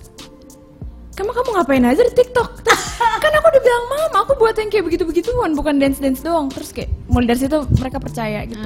kamu 1.17 1.31
kamu 1.33 1.49
ngapain 1.51 1.81
aja 1.83 2.03
di 2.03 2.13
TikTok? 2.13 2.61
Terus, 2.61 2.83
kan 3.23 3.33
aku 3.33 3.47
udah 3.49 3.63
bilang 3.63 3.85
mama 3.89 4.19
aku 4.21 4.37
buat 4.37 4.53
yang 4.53 4.69
kayak 4.69 4.85
begitu 4.85 5.03
begituan 5.03 5.53
bukan 5.53 5.77
dance 5.77 5.97
dance 5.97 6.21
doang. 6.21 6.47
Terus 6.49 6.71
kayak 6.71 6.93
mulai 7.07 7.27
dari 7.27 7.41
situ 7.41 7.57
mereka 7.75 7.97
percaya 7.97 8.45
gitu. 8.45 8.61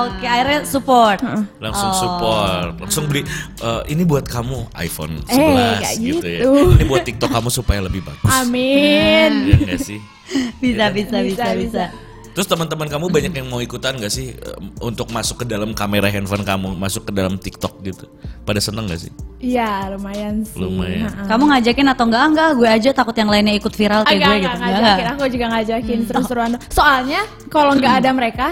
Oke, 0.00 0.24
akhirnya 0.24 0.64
support. 0.64 1.20
Langsung 1.58 1.90
Oh. 1.92 1.98
support, 1.98 2.72
langsung 2.78 3.04
beli 3.06 3.22
eh, 3.60 3.82
ini 3.88 4.02
buat 4.02 4.24
kamu 4.24 4.72
iPhone 4.74 5.20
11 5.26 5.36
Eh, 5.36 5.76
kayak 5.78 5.96
gitu, 5.98 6.26
ya. 6.26 6.40
gitu. 6.40 6.50
Ini 6.72 6.84
buat 6.86 7.04
TikTok 7.04 7.30
kamu 7.30 7.48
supaya 7.48 7.80
lebih 7.82 8.00
bagus. 8.00 8.32
Amin. 8.32 9.30
Ya 9.46 9.56
nggak 9.60 9.80
sih? 9.80 10.00
Bisa, 10.62 10.88
bisa, 10.88 11.20
bisa, 11.20 11.44
Bisa, 11.44 11.46
bisa. 11.52 11.84
Terus 12.32 12.48
teman-teman 12.48 12.88
kamu 12.88 13.06
banyak 13.12 13.32
yang 13.36 13.48
mau 13.48 13.60
ikutan 13.60 13.92
gak 13.96 14.08
sih 14.08 14.32
eh, 14.32 14.56
untuk 14.80 15.12
masuk 15.12 15.42
ke 15.42 15.46
dalam 15.46 15.76
kamera 15.76 16.08
handphone 16.08 16.42
kamu, 16.42 16.72
masuk 16.74 17.08
ke 17.08 17.12
dalam 17.12 17.36
TikTok 17.36 17.84
gitu? 17.84 18.08
Pada 18.42 18.56
seneng 18.56 18.88
gak 18.88 19.04
sih? 19.04 19.12
Iya 19.36 19.92
lumayan 19.92 20.40
sih. 20.40 20.56
Lumayan. 20.56 21.12
Kamu 21.26 21.44
ngajakin 21.50 21.86
atau 21.92 22.04
enggak? 22.08 22.24
Enggak, 22.30 22.48
gue 22.56 22.68
aja 22.70 22.90
takut 22.94 23.12
yang 23.12 23.28
lainnya 23.28 23.52
ikut 23.52 23.74
viral 23.74 24.06
kayak 24.06 24.20
gue 24.22 24.36
gitu. 24.40 24.56
ngajakin, 24.56 25.06
aku 25.12 25.22
juga 25.28 25.46
ngajakin 25.50 25.98
seru-seruan. 26.06 26.50
Soalnya 26.70 27.20
kalau 27.50 27.74
nggak 27.74 27.94
ada 28.00 28.10
mereka, 28.14 28.46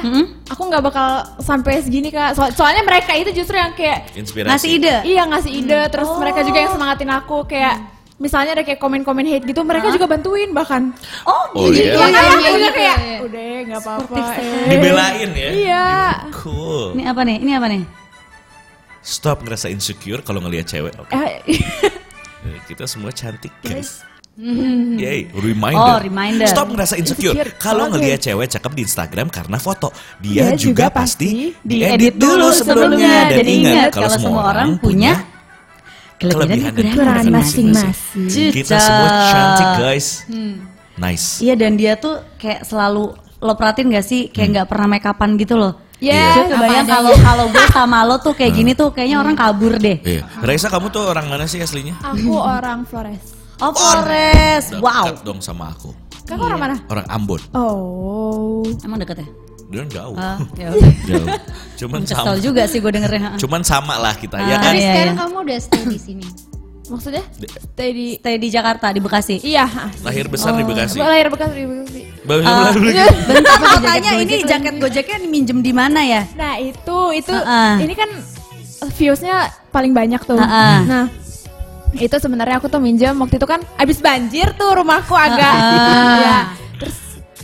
aku 0.45 0.63
nggak 0.67 0.83
bakal 0.83 1.09
sampai 1.41 1.81
segini 1.81 2.11
kak. 2.11 2.35
So- 2.35 2.53
soalnya 2.53 2.83
mereka 2.83 3.15
itu 3.15 3.31
justru 3.33 3.55
yang 3.55 3.73
kayak 3.73 4.13
Inspirasi. 4.13 4.51
Ngasih 4.51 4.71
ide. 4.77 4.95
iya 5.07 5.23
ngasih 5.25 5.53
ide, 5.57 5.81
terus 5.89 6.11
mereka 6.19 6.43
juga 6.43 6.59
yang 6.59 6.71
semangatin 6.75 7.09
aku 7.09 7.47
kayak 7.47 7.75
misalnya 8.21 8.53
ada 8.53 8.63
kayak 8.63 8.77
komen-komen 8.77 9.25
hate 9.25 9.49
gitu, 9.49 9.65
mereka 9.65 9.89
juga 9.89 10.05
bantuin 10.05 10.53
bahkan. 10.53 10.93
Oh, 11.25 11.41
Oh 11.57 11.67
iya. 11.73 11.97
Makanya 11.97 12.21
iya, 12.21 12.29
aku 12.29 12.37
iya, 12.37 12.51
udah 12.53 12.61
iya, 12.61 12.71
kayak 12.77 12.97
iya. 12.99 13.00
Nggak 13.71 13.81
apa-apa. 13.81 14.19
eh." 14.35 14.67
Dibelain 14.69 15.31
ya? 15.31 15.51
Iya. 15.55 15.89
Cool. 16.35 16.99
Ini 16.99 17.05
apa 17.07 17.21
nih? 17.23 17.37
Ini 17.39 17.53
apa 17.55 17.67
nih? 17.69 17.83
Stop 19.01 19.41
ngerasa 19.41 19.71
insecure 19.71 20.21
kalau 20.21 20.43
ngelihat 20.43 20.67
cewek. 20.67 20.93
Oke. 20.99 21.15
Eh, 21.15 21.39
Eh, 22.41 22.57
Kita 22.67 22.89
semua 22.89 23.13
cantik 23.13 23.53
guys. 23.61 24.01
Yay, 24.97 25.29
reminder. 25.31 25.77
Oh, 25.77 25.99
reminder. 26.01 26.49
Stop 26.49 26.73
ngerasa 26.73 26.97
insecure. 26.97 27.37
Insecure. 27.37 27.61
Kalau 27.61 27.85
Oke. 27.87 28.01
ngelihat 28.01 28.21
cewek 28.23 28.49
cakep 28.49 28.73
di 28.73 28.83
Instagram 28.83 29.29
karena 29.29 29.61
foto, 29.61 29.93
dia 30.17 30.49
Dia 30.49 30.57
juga, 30.57 30.89
juga 30.89 31.05
pasti 31.05 31.53
diedit 31.61 32.17
dulu 32.17 32.49
sebelumnya. 32.49 33.29
Dan 33.29 33.45
ingat 33.45 33.93
kalau 33.93 34.09
semua 34.09 34.43
orang 34.51 34.81
punya 34.81 35.21
kelebihan 36.17 36.73
dan 36.73 36.85
kekurangan 36.87 37.25
masing-masing. 37.29 37.69
masing-masing. 37.73 38.53
Kita 38.53 38.77
semua 38.77 39.09
cantik 39.29 39.71
guys. 39.77 40.07
Nice. 40.97 41.27
Iya 41.41 41.55
dan 41.57 41.77
dia 41.77 41.97
tuh 41.97 42.25
kayak 42.37 42.65
selalu 42.65 43.13
lo 43.41 43.53
perhatiin 43.55 43.89
gak 43.91 44.05
sih 44.05 44.29
kayak 44.29 44.49
nggak 44.53 44.67
pernah 44.69 44.87
make 44.87 45.05
upan 45.05 45.35
gitu 45.35 45.57
loh. 45.57 45.75
Yes, 45.97 46.33
Gue 46.33 46.57
kebayang 46.57 46.89
kalau 46.89 47.13
kalau 47.15 47.45
gue 47.49 47.67
sama 47.69 47.99
lo 48.05 48.17
tuh 48.17 48.33
kayak 48.33 48.53
gini 48.55 48.73
tuh 48.73 48.89
kayaknya 48.89 49.21
orang 49.21 49.37
kabur 49.37 49.77
deh. 49.77 50.01
Iya. 50.01 50.25
Raisa 50.41 50.69
kamu 50.69 50.89
tuh 50.89 51.05
orang 51.05 51.29
mana 51.29 51.45
sih 51.45 51.61
aslinya? 51.61 51.93
Aku 52.01 52.37
orang 52.37 52.89
Flores. 52.89 53.37
Oh 53.61 53.69
Flores, 53.71 54.73
Dekat 54.73 54.81
wow. 54.81 55.13
dong 55.21 55.41
sama 55.41 55.69
aku. 55.69 55.93
Kakak 56.25 56.41
orang 56.47 56.61
mana? 56.63 56.77
Orang 56.87 57.05
Ambon. 57.05 57.41
Oh. 57.53 58.65
Emang 58.81 58.97
deket 58.97 59.21
ya? 59.21 59.29
Dia 59.71 59.85
jauh. 59.93 60.17
Ah, 60.17 60.41
ya 60.61 60.73
udah. 60.73 60.93
jauh. 61.05 61.27
Cuman 61.77 62.01
Kesel 62.03 62.17
sama. 62.17 62.41
juga 62.41 62.63
sih 62.65 62.81
gue 62.81 62.91
dengernya. 62.91 63.37
Cuman 63.37 63.61
sama 63.61 63.95
lah 63.97 64.17
kita 64.17 64.41
ya 64.41 64.57
Ah, 64.57 64.59
kan. 64.59 64.73
Tapi 64.73 64.79
iya, 64.79 64.89
sekarang 64.91 65.15
iya. 65.15 65.21
kamu 65.21 65.37
udah 65.39 65.59
stay 65.61 65.83
di 65.85 65.99
sini. 66.01 66.27
Maksudnya? 66.89 67.23
Stay 67.71 67.91
di 67.93 68.07
Stay 68.17 68.35
di 68.37 68.49
Jakarta 68.49 68.89
di 68.89 68.99
Bekasi. 68.99 69.37
Iya. 69.39 69.69
Lahir 70.03 70.27
besar 70.27 70.57
di 70.57 70.65
Bekasi. 70.65 70.97
Lahir 70.97 71.29
Bekasi 71.29 71.55
di 71.55 71.67
Bekasi. 71.67 71.90
Baru 72.31 72.43
baru- 72.47 72.83
bentar 73.35 73.59
katanya 73.75 74.11
ini 74.23 74.35
jaket 74.47 74.75
gojeknya 74.79 75.19
minjem 75.27 75.59
di 75.59 75.73
mana 75.75 76.01
ya? 76.07 76.23
Nah 76.39 76.63
itu 76.63 76.99
itu 77.11 77.35
Heeh. 77.35 77.73
ini 77.83 77.95
kan 77.99 78.11
viewsnya 78.95 79.51
paling 79.75 79.91
banyak 79.91 80.23
tuh. 80.23 80.39
Heeh. 80.39 80.77
Nah 80.87 81.05
itu 81.99 82.17
sebenarnya 82.23 82.63
aku 82.63 82.71
tuh 82.71 82.79
minjem 82.79 83.19
waktu 83.19 83.35
itu 83.35 83.49
kan 83.51 83.59
abis 83.75 83.99
banjir 83.99 84.55
tuh 84.55 84.79
rumahku 84.79 85.19
agak. 85.19 85.55
Heeh. 85.59 86.15
ya. 86.31 86.39
Terus 86.79 86.97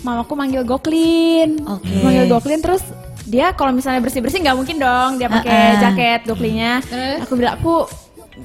mamaku 0.07 0.33
manggil 0.39 0.63
Goklin, 0.63 1.59
Oke. 1.67 1.91
manggil 1.99 2.31
Goklin 2.31 2.63
terus 2.63 2.87
dia 3.27 3.51
kalau 3.59 3.75
misalnya 3.75 3.99
bersih 3.99 4.23
bersih 4.23 4.39
nggak 4.39 4.55
mungkin 4.55 4.79
dong 4.79 5.19
dia 5.19 5.27
pakai 5.27 5.51
Heeh. 5.51 5.81
jaket 5.83 6.21
Goklinnya. 6.31 6.79
Terus? 6.87 7.27
Aku 7.27 7.35
bilang 7.35 7.59
aku 7.59 7.91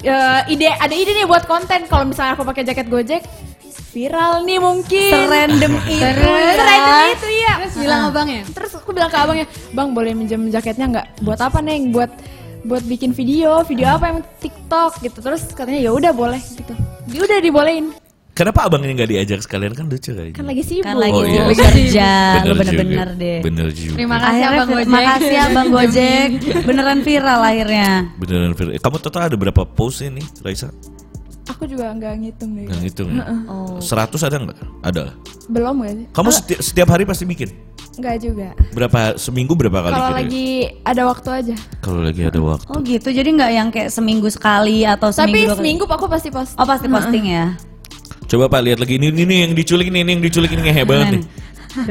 eh, 0.01 0.41
ide 0.49 0.73
ada 0.73 0.95
ide 0.97 1.13
nih 1.13 1.29
buat 1.29 1.45
konten 1.45 1.85
kalau 1.85 2.09
misalnya 2.09 2.33
aku 2.33 2.41
pakai 2.41 2.65
jaket 2.65 2.89
Gojek 2.89 3.21
viral 3.91 4.33
nih 4.41 4.57
mungkin. 4.57 5.11
Serandom 5.11 5.73
itu. 5.85 5.99
Terus? 5.99 6.25
ya. 6.25 6.53
Serandom 6.55 7.05
itu 7.05 7.27
ya. 7.29 7.53
Terus 7.59 7.75
bilang 7.77 8.01
abang 8.07 8.27
ya? 8.27 8.43
Terus 8.47 8.71
aku 8.73 8.89
bilang 8.91 9.09
ke 9.09 9.17
abangnya, 9.17 9.45
bang 9.69 9.89
boleh 9.91 10.11
minjem 10.11 10.41
jaketnya 10.47 10.85
nggak? 10.89 11.05
Buat 11.21 11.39
apa 11.41 11.59
neng? 11.59 11.91
Buat 11.91 12.11
buat 12.61 12.83
bikin 12.83 13.11
video, 13.11 13.61
video 13.63 13.91
apa 13.91 14.05
yang 14.07 14.19
TikTok 14.37 15.01
gitu. 15.01 15.17
Terus 15.19 15.51
katanya 15.51 15.81
ya 15.81 15.91
udah 15.91 16.11
boleh 16.11 16.39
gitu. 16.39 16.73
Dia 17.05 17.21
udah 17.21 17.39
dibolehin. 17.39 17.87
Kenapa 18.31 18.63
abangnya 18.63 18.95
nggak 18.95 19.11
diajak 19.11 19.39
sekalian 19.43 19.75
kan 19.75 19.91
lucu 19.91 20.15
kayaknya. 20.15 20.39
Kan 20.39 20.45
lagi 20.47 20.63
sibuk. 20.63 20.87
Kan 20.87 20.97
lagi 20.97 21.13
Oh, 21.13 21.27
iya. 21.27 21.43
bekerja, 21.51 22.09
Bener 22.39 22.53
bener-bener 22.55 23.09
deh. 23.19 23.39
Bener 23.43 23.67
juga. 23.75 23.95
Terima 23.99 24.17
kasih 24.17 24.31
Akhirnya 24.31 24.55
abang 24.55 24.69
Gojek. 24.71 24.87
Makasih 24.87 25.37
abang 25.37 25.67
Gojek. 25.67 26.29
Beneran 26.63 26.99
viral 27.03 27.39
akhirnya. 27.43 27.89
Beneran 28.15 28.51
Fir. 28.55 28.67
Kamu 28.79 28.97
total 29.03 29.21
ada 29.27 29.35
berapa 29.35 29.61
post 29.67 29.99
ini, 29.99 30.23
Raisa? 30.39 30.71
Aku 31.61 31.69
juga 31.69 31.93
nggak 31.93 32.25
ngitung 32.25 32.57
deh. 32.57 32.65
Nggak 32.65 32.79
ngitung 32.81 33.09
ya? 33.13 33.23
Oh. 33.45 33.77
100 33.77 34.17
ada 34.17 34.37
nggak? 34.49 34.57
Ada 34.81 35.01
lah. 35.05 35.15
Belum 35.45 35.85
gak 35.85 35.93
sih? 35.93 36.05
Kamu 36.09 36.29
seti- 36.33 36.57
setiap 36.57 36.89
hari 36.89 37.05
pasti 37.05 37.21
bikin? 37.21 37.53
Nggak 38.01 38.15
juga. 38.17 38.49
Berapa 38.73 39.13
seminggu 39.13 39.53
berapa 39.53 39.77
kali 39.77 39.93
Kalau 39.93 40.09
lagi 40.09 40.47
ada 40.81 41.01
waktu 41.05 41.29
aja. 41.29 41.55
Kalau 41.77 42.01
lagi 42.01 42.25
ada 42.25 42.41
waktu. 42.41 42.65
Oh 42.65 42.81
gitu, 42.81 43.13
jadi 43.13 43.29
nggak 43.29 43.51
yang 43.53 43.69
kayak 43.69 43.93
seminggu 43.93 44.25
sekali 44.33 44.89
atau 44.89 45.13
seminggu 45.13 45.21
Tapi 45.21 45.37
dua 45.37 45.49
kali? 45.53 45.59
seminggu 45.61 45.83
aku 45.85 46.05
pasti 46.09 46.29
post. 46.33 46.57
Oh 46.57 46.65
pasti 46.65 46.89
posting 46.89 47.29
ya. 47.29 47.53
Coba 48.25 48.49
Pak 48.49 48.61
lihat 48.65 48.79
lagi 48.81 48.97
ini 48.97 49.13
ini 49.13 49.21
nih 49.21 49.37
yang 49.45 49.53
diculik 49.53 49.93
ini, 49.93 50.01
ini 50.01 50.11
yang 50.17 50.23
diculik 50.25 50.49
ini 50.49 50.61
ngehe 50.65 50.81
banget 50.81 51.07
nih. 51.13 51.23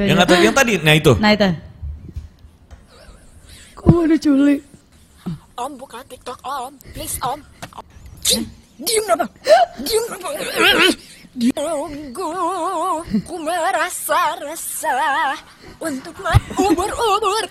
Yang 0.03 0.19
atau 0.19 0.35
yang 0.35 0.51
tadi, 0.51 0.83
nah 0.83 0.99
itu. 0.99 1.15
Nah 1.15 1.31
itu. 1.31 1.47
Oh 3.87 4.03
ada 4.03 4.19
culik. 4.19 4.67
Om 5.55 5.71
buka 5.79 6.03
TikTok 6.11 6.43
Om, 6.43 6.75
please 6.91 7.23
Om. 7.23 7.39
Diam 8.81 9.05
apa? 9.13 9.27
Diam 9.85 10.05
apa? 10.09 10.29
Ku 13.29 13.37
merasa 13.39 14.41
resah 14.41 15.37
untuk 15.77 16.17
ubur-ubur 16.57 17.45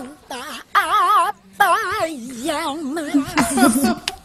Entah 0.00 0.58
apa 0.72 2.08
yang. 2.40 2.76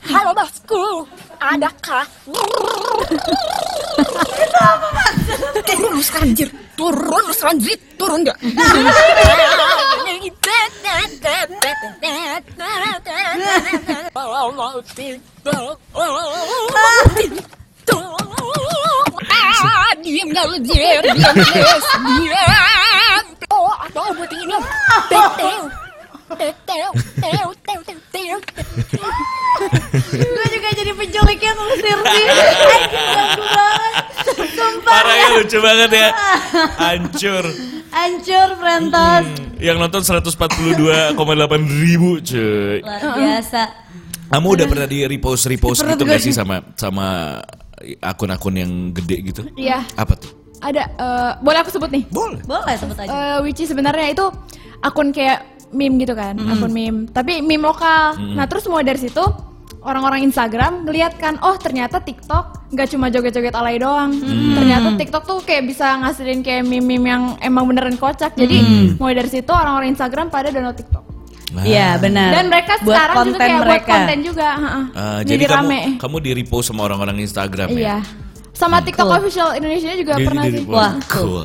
Halo 0.02 0.32
bosku, 0.34 1.06
adakah? 1.40 2.08
Turun 5.62 5.92
lu 5.94 6.04
sekarang 6.04 6.32
anjir, 6.34 6.50
turun 6.80 7.22
lu 7.28 7.34
sekarang 7.36 7.56
anjir, 7.60 7.78
turun 8.00 8.20
gak? 8.26 8.38
Gue 30.12 30.46
juga 30.48 30.70
jadi 30.72 30.92
penculiknya 30.96 31.52
ngusir 31.60 31.98
sih. 32.08 32.26
Parah 34.88 35.16
ya 35.16 35.28
lucu 35.36 35.58
banget 35.60 35.92
ya. 35.92 36.10
Hancur. 36.80 37.46
Hancur 37.92 38.48
Frentos. 38.56 39.28
Yang 39.62 39.78
nonton 39.78 40.02
142,8 40.02 41.14
ribu 41.86 42.18
cuy. 42.18 42.82
Luar 42.82 43.02
biasa. 43.14 43.62
Kamu 44.32 44.48
udah 44.58 44.66
pernah 44.66 44.88
di 44.90 45.06
repost 45.06 45.46
repost 45.46 45.86
gitu 45.86 46.04
gak 46.08 46.24
sih 46.24 46.34
sama 46.34 46.66
sama 46.74 47.38
akun-akun 48.02 48.56
yang 48.58 48.72
gede 48.90 49.18
gitu? 49.30 49.42
Iya. 49.54 49.86
Apa 49.94 50.18
tuh? 50.18 50.34
Ada 50.62 50.84
eh, 50.90 51.32
boleh 51.46 51.60
aku 51.62 51.70
sebut 51.70 51.90
nih? 51.94 52.04
Boleh. 52.10 52.42
Boleh 52.46 52.74
sebut 52.74 52.98
aja. 52.98 53.10
Eh, 53.10 53.38
which 53.46 53.62
is 53.62 53.70
sebenarnya 53.70 54.14
itu 54.14 54.26
akun 54.82 55.14
kayak 55.14 55.46
meme 55.70 56.02
gitu 56.02 56.18
kan, 56.18 56.38
akun 56.38 56.74
meme. 56.74 57.06
Tapi 57.14 57.46
meme 57.46 57.62
lokal. 57.62 58.18
Nah 58.18 58.50
terus 58.50 58.66
mulai 58.66 58.86
dari 58.86 58.98
situ 58.98 59.22
orang-orang 59.82 60.26
Instagram 60.26 60.86
ngeliat 60.86 61.18
kan, 61.18 61.42
oh 61.42 61.58
ternyata 61.58 61.98
TikTok 61.98 62.72
nggak 62.72 62.88
cuma 62.94 63.10
joget-joget 63.10 63.52
alay 63.52 63.82
doang. 63.82 64.14
Ternyata 64.56 64.96
TikTok 64.96 65.24
tuh 65.26 65.40
kayak 65.42 65.68
bisa 65.68 65.98
ngasilin 66.00 66.40
kayak 66.46 66.64
meme-meme 66.64 67.08
yang 67.10 67.24
emang 67.42 67.66
beneran 67.68 67.98
kocak. 67.98 68.38
Jadi 68.38 68.62
mulai 68.96 69.18
dari 69.18 69.30
situ 69.30 69.52
orang-orang 69.52 69.92
Instagram 69.92 70.30
pada 70.30 70.54
download 70.54 70.78
TikTok. 70.78 71.04
Nah. 71.52 71.68
Iya 71.68 72.00
benar. 72.00 72.32
Dan 72.32 72.46
mereka 72.48 72.80
buat 72.80 72.96
sekarang 72.96 73.16
juga 73.28 73.40
kayak 73.44 73.58
buat 73.60 73.68
mereka. 73.68 73.92
konten 73.92 74.20
juga. 74.24 74.48
Ah, 74.56 75.20
jadi, 75.20 75.28
jadi 75.28 75.44
kamu 75.52 75.68
rame. 75.68 75.80
kamu 76.00 76.16
di 76.24 76.32
repost 76.40 76.66
sama 76.72 76.82
orang-orang 76.88 77.18
Instagram 77.20 77.68
ya? 77.76 77.76
Iya. 77.76 77.98
Sama 78.56 78.78
TikTok 78.80 79.04
Cool. 79.10 79.18
official 79.20 79.50
Indonesia 79.60 79.92
juga 79.98 80.14
Jadi 80.16 80.26
pernah 80.30 80.44
sih. 80.48 80.64
Wah, 80.70 80.94
cool. 81.12 81.44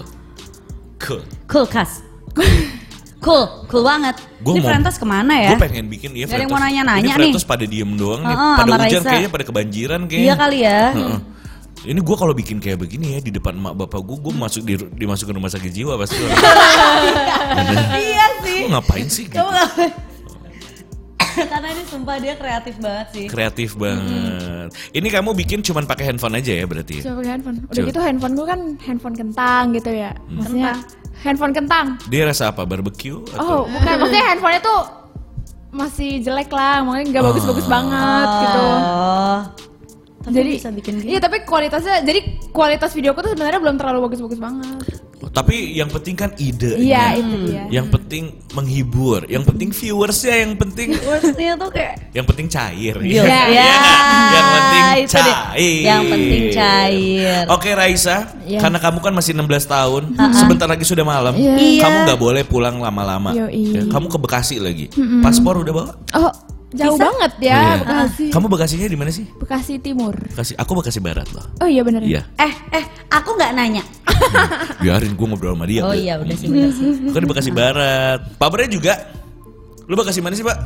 Cool. 1.02 1.22
Cool 1.50 1.66
kas. 1.66 2.04
cool, 3.26 3.44
cool 3.66 3.82
banget. 3.82 4.14
Gua 4.38 4.54
Ini 4.54 4.60
mau- 4.60 4.68
Frentos 4.70 4.96
ke 4.96 5.04
mana 5.04 5.34
ya? 5.36 5.50
Gue 5.50 5.60
pengen 5.60 5.84
bikin 5.86 6.10
iya 6.12 6.24
Gak 6.24 6.38
yang 6.38 6.46
Frentos. 6.46 6.52
mau 6.52 6.60
nanya-nanya 6.62 7.02
Ini 7.02 7.10
nih. 7.10 7.16
Frentos 7.18 7.44
pada 7.44 7.64
diem 7.64 7.90
doang 7.92 8.22
nih. 8.22 8.30
Heeh, 8.32 8.54
Pada 8.56 8.70
hujan 8.72 8.82
Raisa. 8.96 9.10
kayaknya 9.10 9.30
pada 9.30 9.44
kebanjiran 9.44 10.00
kayaknya. 10.06 10.24
Iya 10.24 10.34
kali 10.36 10.58
ya. 10.62 10.82
Heeh. 10.92 11.18
Ini 11.86 12.00
gue 12.00 12.16
kalau 12.16 12.32
bikin 12.32 12.56
kayak 12.56 12.78
begini 12.78 13.06
ya 13.12 13.20
di 13.20 13.30
depan 13.30 13.54
emak 13.54 13.74
bapak 13.76 14.00
gue, 14.00 14.16
gue 14.20 14.32
masuk 14.32 14.62
di 14.62 14.74
dimasukin 14.96 15.34
rumah 15.34 15.46
sakit 15.48 15.70
jiwa 15.72 15.94
pasti. 15.96 16.18
iya 18.00 18.26
sih. 18.40 18.58
Gue 18.60 18.70
ngapain 18.70 19.06
sih? 19.06 19.24
Gitu? 19.24 19.38
Karena 21.36 21.68
ini 21.68 21.84
sumpah 21.84 22.16
dia 22.16 22.32
kreatif 22.32 22.80
banget 22.80 23.06
sih. 23.12 23.24
Kreatif 23.28 23.76
banget. 23.76 24.72
Ini 24.90 25.04
kamu 25.06 25.36
bikin 25.36 25.60
cuman 25.60 25.84
pakai 25.84 26.08
handphone 26.08 26.32
aja 26.34 26.52
ya 26.54 26.64
berarti? 26.64 26.98
ya? 26.98 27.12
Pakai 27.12 27.30
handphone. 27.30 27.56
Udah 27.62 27.76
Coba. 27.76 27.86
gitu 27.86 28.00
handphone 28.00 28.34
gue 28.34 28.46
kan 28.46 28.60
handphone 28.80 29.14
kentang 29.14 29.64
gitu 29.70 29.90
ya. 29.92 30.16
Maksudnya 30.26 30.72
handphone 31.26 31.50
kentang. 31.50 31.98
Dia 32.06 32.22
rasa 32.30 32.54
apa? 32.54 32.62
Barbecue? 32.62 33.18
Oh, 33.36 33.66
Atau? 33.66 33.66
bukan. 33.66 33.94
Maksudnya 33.98 34.24
handphonenya 34.30 34.62
tuh 34.62 34.80
masih 35.76 36.10
jelek 36.24 36.48
lah, 36.54 36.80
makanya 36.86 37.06
nggak 37.12 37.24
bagus-bagus 37.34 37.66
banget 37.68 38.28
gitu. 38.46 38.64
Oh. 38.64 39.40
Tapi 40.26 40.34
jadi 40.42 40.50
bisa 40.58 40.70
bikin 40.74 40.92
gitu. 41.02 41.06
Iya, 41.14 41.18
tapi 41.22 41.36
kualitasnya 41.46 42.02
jadi 42.02 42.20
kualitas 42.50 42.90
videoku 42.96 43.22
tuh 43.22 43.30
sebenarnya 43.36 43.62
belum 43.62 43.76
terlalu 43.78 44.10
bagus-bagus 44.10 44.40
banget. 44.42 45.05
Oh, 45.16 45.32
tapi 45.32 45.72
yang 45.72 45.88
penting 45.88 46.12
kan 46.12 46.28
ide. 46.36 46.76
Iya, 46.76 47.16
itu 47.16 47.36
dia. 47.48 47.64
Yang 47.80 47.88
penting 47.96 48.24
menghibur. 48.52 49.24
Yang 49.24 49.48
penting 49.48 49.68
viewersnya. 49.72 50.44
Yang 50.44 50.54
penting 50.60 50.88
Worstnya 51.08 51.56
tuh 51.56 51.70
kayak 51.72 51.94
yang 52.12 52.26
penting 52.28 52.46
cair. 52.52 52.94
Iya. 53.00 53.22
Iya. 53.24 53.44
Ya, 53.48 53.64
Yang 54.36 54.46
penting 54.52 54.84
cair. 55.08 55.36
Yang 55.88 56.02
penting 56.12 56.42
cair. 56.52 57.42
Oke 57.48 57.70
Raisa, 57.72 58.28
Iya. 58.44 58.60
karena 58.60 58.76
kamu 58.76 58.98
kan 59.00 59.12
masih 59.16 59.32
16 59.32 59.64
tahun, 59.64 60.02
sebentar 60.36 60.68
lagi 60.68 60.84
sudah 60.84 61.04
malam. 61.04 61.32
Iya. 61.32 61.80
Kamu 61.80 61.96
nggak 62.04 62.20
boleh 62.20 62.42
pulang 62.44 62.76
lama-lama. 62.76 63.32
Ya, 63.32 63.48
kamu 63.88 64.12
ke 64.12 64.18
Bekasi 64.20 64.60
lagi. 64.60 64.92
Paspor 65.24 65.64
udah 65.64 65.72
bawa? 65.72 65.90
Oh, 66.12 66.32
jauh 66.76 66.96
banget 66.96 67.32
ya 67.40 67.56
Iya. 67.56 67.74
Bekasi. 67.80 68.24
Kamu 68.30 68.46
Bekasinya 68.46 68.86
di 68.86 68.94
mana 68.94 69.10
sih? 69.10 69.24
Bekasi 69.32 69.72
Timur. 69.78 70.12
Bekasi. 70.12 70.52
Aku 70.54 70.72
Bekasi 70.74 71.00
Barat 71.00 71.26
loh. 71.30 71.44
Oh 71.58 71.66
iya 71.66 71.80
bener. 71.80 72.00
Iya. 72.00 72.22
Eh, 72.36 72.52
eh, 72.72 72.84
aku 73.08 73.32
nggak 73.32 73.52
nanya. 73.52 73.82
Biarin 74.78 75.12
gue 75.12 75.26
ngobrol 75.26 75.52
sama 75.52 75.64
dia. 75.64 75.82
Oh 75.82 75.90
Bel. 75.90 75.98
iya, 75.98 76.14
udah 76.16 76.34
sih 76.34 76.46
bener 76.46 76.70
sih. 76.70 76.88
Bukan 77.02 77.20
di 77.20 77.28
Bekasi 77.28 77.50
Barat. 77.50 78.18
Pak 78.34 78.48
Bre 78.48 78.66
juga. 78.66 78.94
Lu 79.84 79.94
Bekasi 79.94 80.18
mana 80.18 80.34
sih, 80.34 80.42
Pak? 80.42 80.58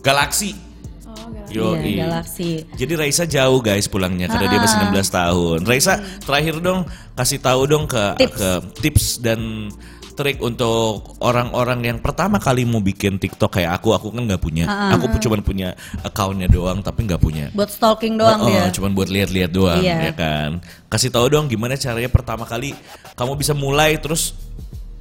Galaksi. 0.00 0.50
Oh, 1.04 1.14
Galaksi. 1.28 1.52
Yo, 1.52 1.66
Iya, 1.76 2.04
Galaksi. 2.06 2.50
Jadi 2.72 2.92
Raisa 2.94 3.24
jauh 3.24 3.60
guys 3.60 3.84
pulangnya 3.84 4.26
karena 4.26 4.46
dia 4.48 4.58
masih 4.58 4.78
16 4.86 5.10
tahun. 5.12 5.58
Raisa 5.62 5.92
terakhir 6.20 6.58
dong 6.58 6.86
kasih 7.12 7.38
tahu 7.38 7.62
dong 7.66 7.84
ke 7.84 8.04
Tips. 8.16 8.34
ke 8.34 8.50
tips 8.80 9.04
dan 9.20 9.68
trik 10.12 10.38
untuk 10.40 11.16
orang-orang 11.22 11.80
yang 11.86 11.98
pertama 11.98 12.36
kali 12.36 12.66
mau 12.66 12.78
bikin 12.78 13.16
TikTok 13.16 13.56
kayak 13.56 13.78
aku. 13.78 13.94
Aku 13.94 14.06
kan 14.10 14.26
nggak 14.26 14.42
punya. 14.42 14.64
Aku 14.94 15.06
cuma 15.18 15.38
punya 15.40 15.72
accountnya 16.00 16.46
doang 16.46 16.80
tapi 16.80 17.06
nggak 17.06 17.20
punya. 17.20 17.46
Buat 17.54 17.70
stalking 17.70 18.18
doang 18.18 18.40
Oh, 18.40 18.46
oh, 18.46 18.50
dia. 18.50 18.68
cuman 18.70 18.90
buat 18.92 19.08
lihat-lihat 19.08 19.50
doang 19.50 19.80
Iya. 19.80 20.10
ya 20.10 20.12
kan. 20.14 20.50
Kasih 20.86 21.08
tahu 21.08 21.26
dong 21.30 21.46
gimana 21.46 21.74
caranya 21.74 22.10
pertama 22.10 22.44
kali 22.44 22.74
kamu 23.14 23.32
bisa 23.34 23.52
mulai 23.54 23.96
terus 23.96 24.34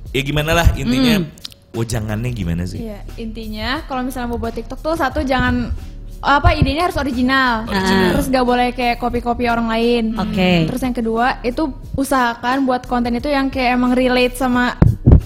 ya 0.10 0.22
gimana 0.22 0.58
lah 0.58 0.68
intinya 0.74 1.22
wejangannya 1.70 2.34
gimana 2.34 2.66
sih? 2.66 2.82
Iya, 2.82 3.06
intinya 3.16 3.86
kalau 3.86 4.02
misalnya 4.02 4.34
mau 4.34 4.42
buat 4.42 4.58
TikTok 4.58 4.82
tuh 4.82 4.98
satu 4.98 5.22
jangan 5.22 5.70
apa 6.20 6.52
idenya 6.56 6.92
harus 6.92 7.00
original. 7.00 7.64
Original. 7.68 8.12
Terus 8.16 8.26
gak 8.28 8.46
boleh 8.46 8.68
kayak 8.76 9.00
copy-copy 9.00 9.48
orang 9.48 9.68
lain. 9.72 10.04
Oke. 10.20 10.68
Terus 10.68 10.82
yang 10.84 10.96
kedua 10.96 11.40
itu 11.42 11.72
usahakan 11.96 12.68
buat 12.68 12.84
konten 12.86 13.16
itu 13.16 13.32
yang 13.32 13.48
kayak 13.48 13.80
emang 13.80 13.96
relate 13.96 14.36
sama 14.36 14.76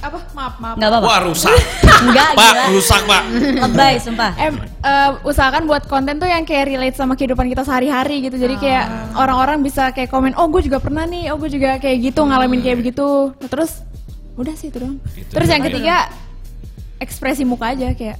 apa? 0.04 0.20
Maaf, 0.36 0.54
maaf. 0.60 0.76
Nggak 0.76 0.90
apa-apa. 0.92 1.08
Wah 1.08 1.20
rusak. 1.24 1.56
Enggak, 2.12 2.30
Pak, 2.36 2.54
rusak, 2.76 3.02
Pak. 3.08 3.24
Lebay, 3.64 3.94
sumpah. 4.04 4.32
Em, 4.36 4.54
eh, 4.60 5.12
usahakan 5.24 5.64
buat 5.64 5.88
konten 5.88 6.20
tuh 6.20 6.28
yang 6.28 6.44
kayak 6.44 6.76
relate 6.76 6.98
sama 7.00 7.16
kehidupan 7.16 7.48
kita 7.48 7.64
sehari-hari 7.64 8.28
gitu. 8.28 8.36
Jadi 8.36 8.60
kayak 8.60 9.16
orang-orang 9.16 9.64
bisa 9.64 9.96
kayak 9.96 10.12
komen, 10.12 10.36
"Oh, 10.36 10.52
gue 10.52 10.60
juga 10.60 10.84
pernah 10.84 11.08
nih. 11.08 11.32
Oh, 11.32 11.40
gue 11.40 11.48
juga 11.48 11.80
kayak 11.80 12.12
gitu 12.12 12.20
ngalamin 12.20 12.60
kayak 12.60 12.84
begitu." 12.84 13.32
Nah, 13.32 13.48
terus 13.48 13.80
udah 14.36 14.54
sih 14.60 14.68
itu 14.68 14.78
doang. 14.84 15.00
Itu 15.16 15.32
terus 15.32 15.48
yang 15.48 15.64
ketiga 15.64 16.12
ekspresi 17.00 17.48
muka 17.48 17.72
aja 17.72 17.96
kayak. 17.96 18.20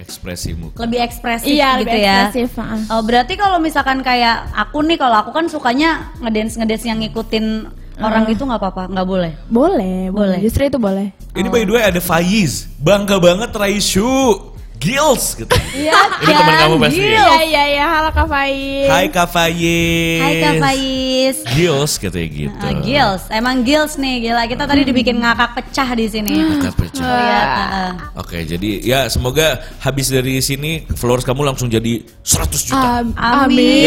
Ekspresimu. 0.00 0.74
Lebih 0.74 0.98
ekspresif 1.04 1.46
Iya, 1.46 1.78
gitu 1.78 1.88
lebih 1.88 2.00
ya. 2.02 2.16
ekspresif, 2.26 2.50
heeh. 2.58 2.80
Oh, 2.90 3.02
berarti 3.04 3.34
kalau 3.38 3.58
misalkan 3.62 4.00
kayak 4.00 4.50
aku 4.52 4.82
nih, 4.82 4.98
kalau 4.98 5.16
aku 5.22 5.30
kan 5.30 5.46
sukanya 5.46 6.10
ngedance 6.18 6.58
ngedance 6.58 6.84
yang 6.88 6.98
ngikutin 6.98 7.70
orang 8.02 8.24
itu 8.26 8.42
nggak 8.42 8.60
apa-apa, 8.60 8.90
nggak 8.90 9.06
boleh. 9.06 9.32
Boleh, 9.46 10.10
boleh. 10.10 10.38
Justru 10.42 10.66
itu 10.66 10.78
boleh. 10.80 11.12
Ini 11.32 11.48
by 11.48 11.62
the 11.64 11.72
way 11.76 11.82
ada 11.84 12.00
Faiz. 12.02 12.66
Bangga 12.82 13.16
banget 13.22 13.54
Raisu. 13.54 14.51
Gils 14.82 15.38
gitu. 15.38 15.54
Iya, 15.72 15.94
Ini 16.18 16.32
teman 16.34 16.54
kamu 16.58 16.74
pasti. 16.82 16.98
ya? 16.98 17.06
Iya, 17.06 17.38
iya, 17.40 17.62
iya. 17.70 17.84
Halo 17.86 18.10
Kak 18.10 18.26
Faiz. 18.26 18.88
Hai 18.90 19.06
Kak 19.06 19.28
Faiz. 19.30 20.18
Hai 20.18 20.32
Kak 20.36 20.54
Faiz. 20.58 21.36
Gils 21.54 21.92
katanya 21.96 22.28
gitu. 22.28 22.56
Ah, 22.60 22.74
Gils, 22.76 23.22
emang 23.30 23.62
Gils 23.62 23.94
nih 23.94 24.14
gila. 24.20 24.42
Kita 24.44 24.66
tadi 24.66 24.82
dibikin 24.82 25.22
ngakak 25.22 25.50
pecah 25.54 25.88
di 25.94 26.06
sini. 26.06 26.34
Kakak 26.58 26.74
pecah. 26.76 27.06
Lihat, 27.06 27.46
heeh. 27.46 27.90
Oke, 28.18 28.38
jadi 28.42 28.70
ya 28.82 29.00
semoga 29.06 29.46
habis 29.78 30.10
dari 30.10 30.42
sini 30.42 30.82
followers 30.90 31.22
kamu 31.22 31.46
langsung 31.46 31.70
jadi 31.70 32.02
100 32.20 32.66
juta. 32.66 32.88
Am- 33.00 33.14
Amin. 33.14 33.86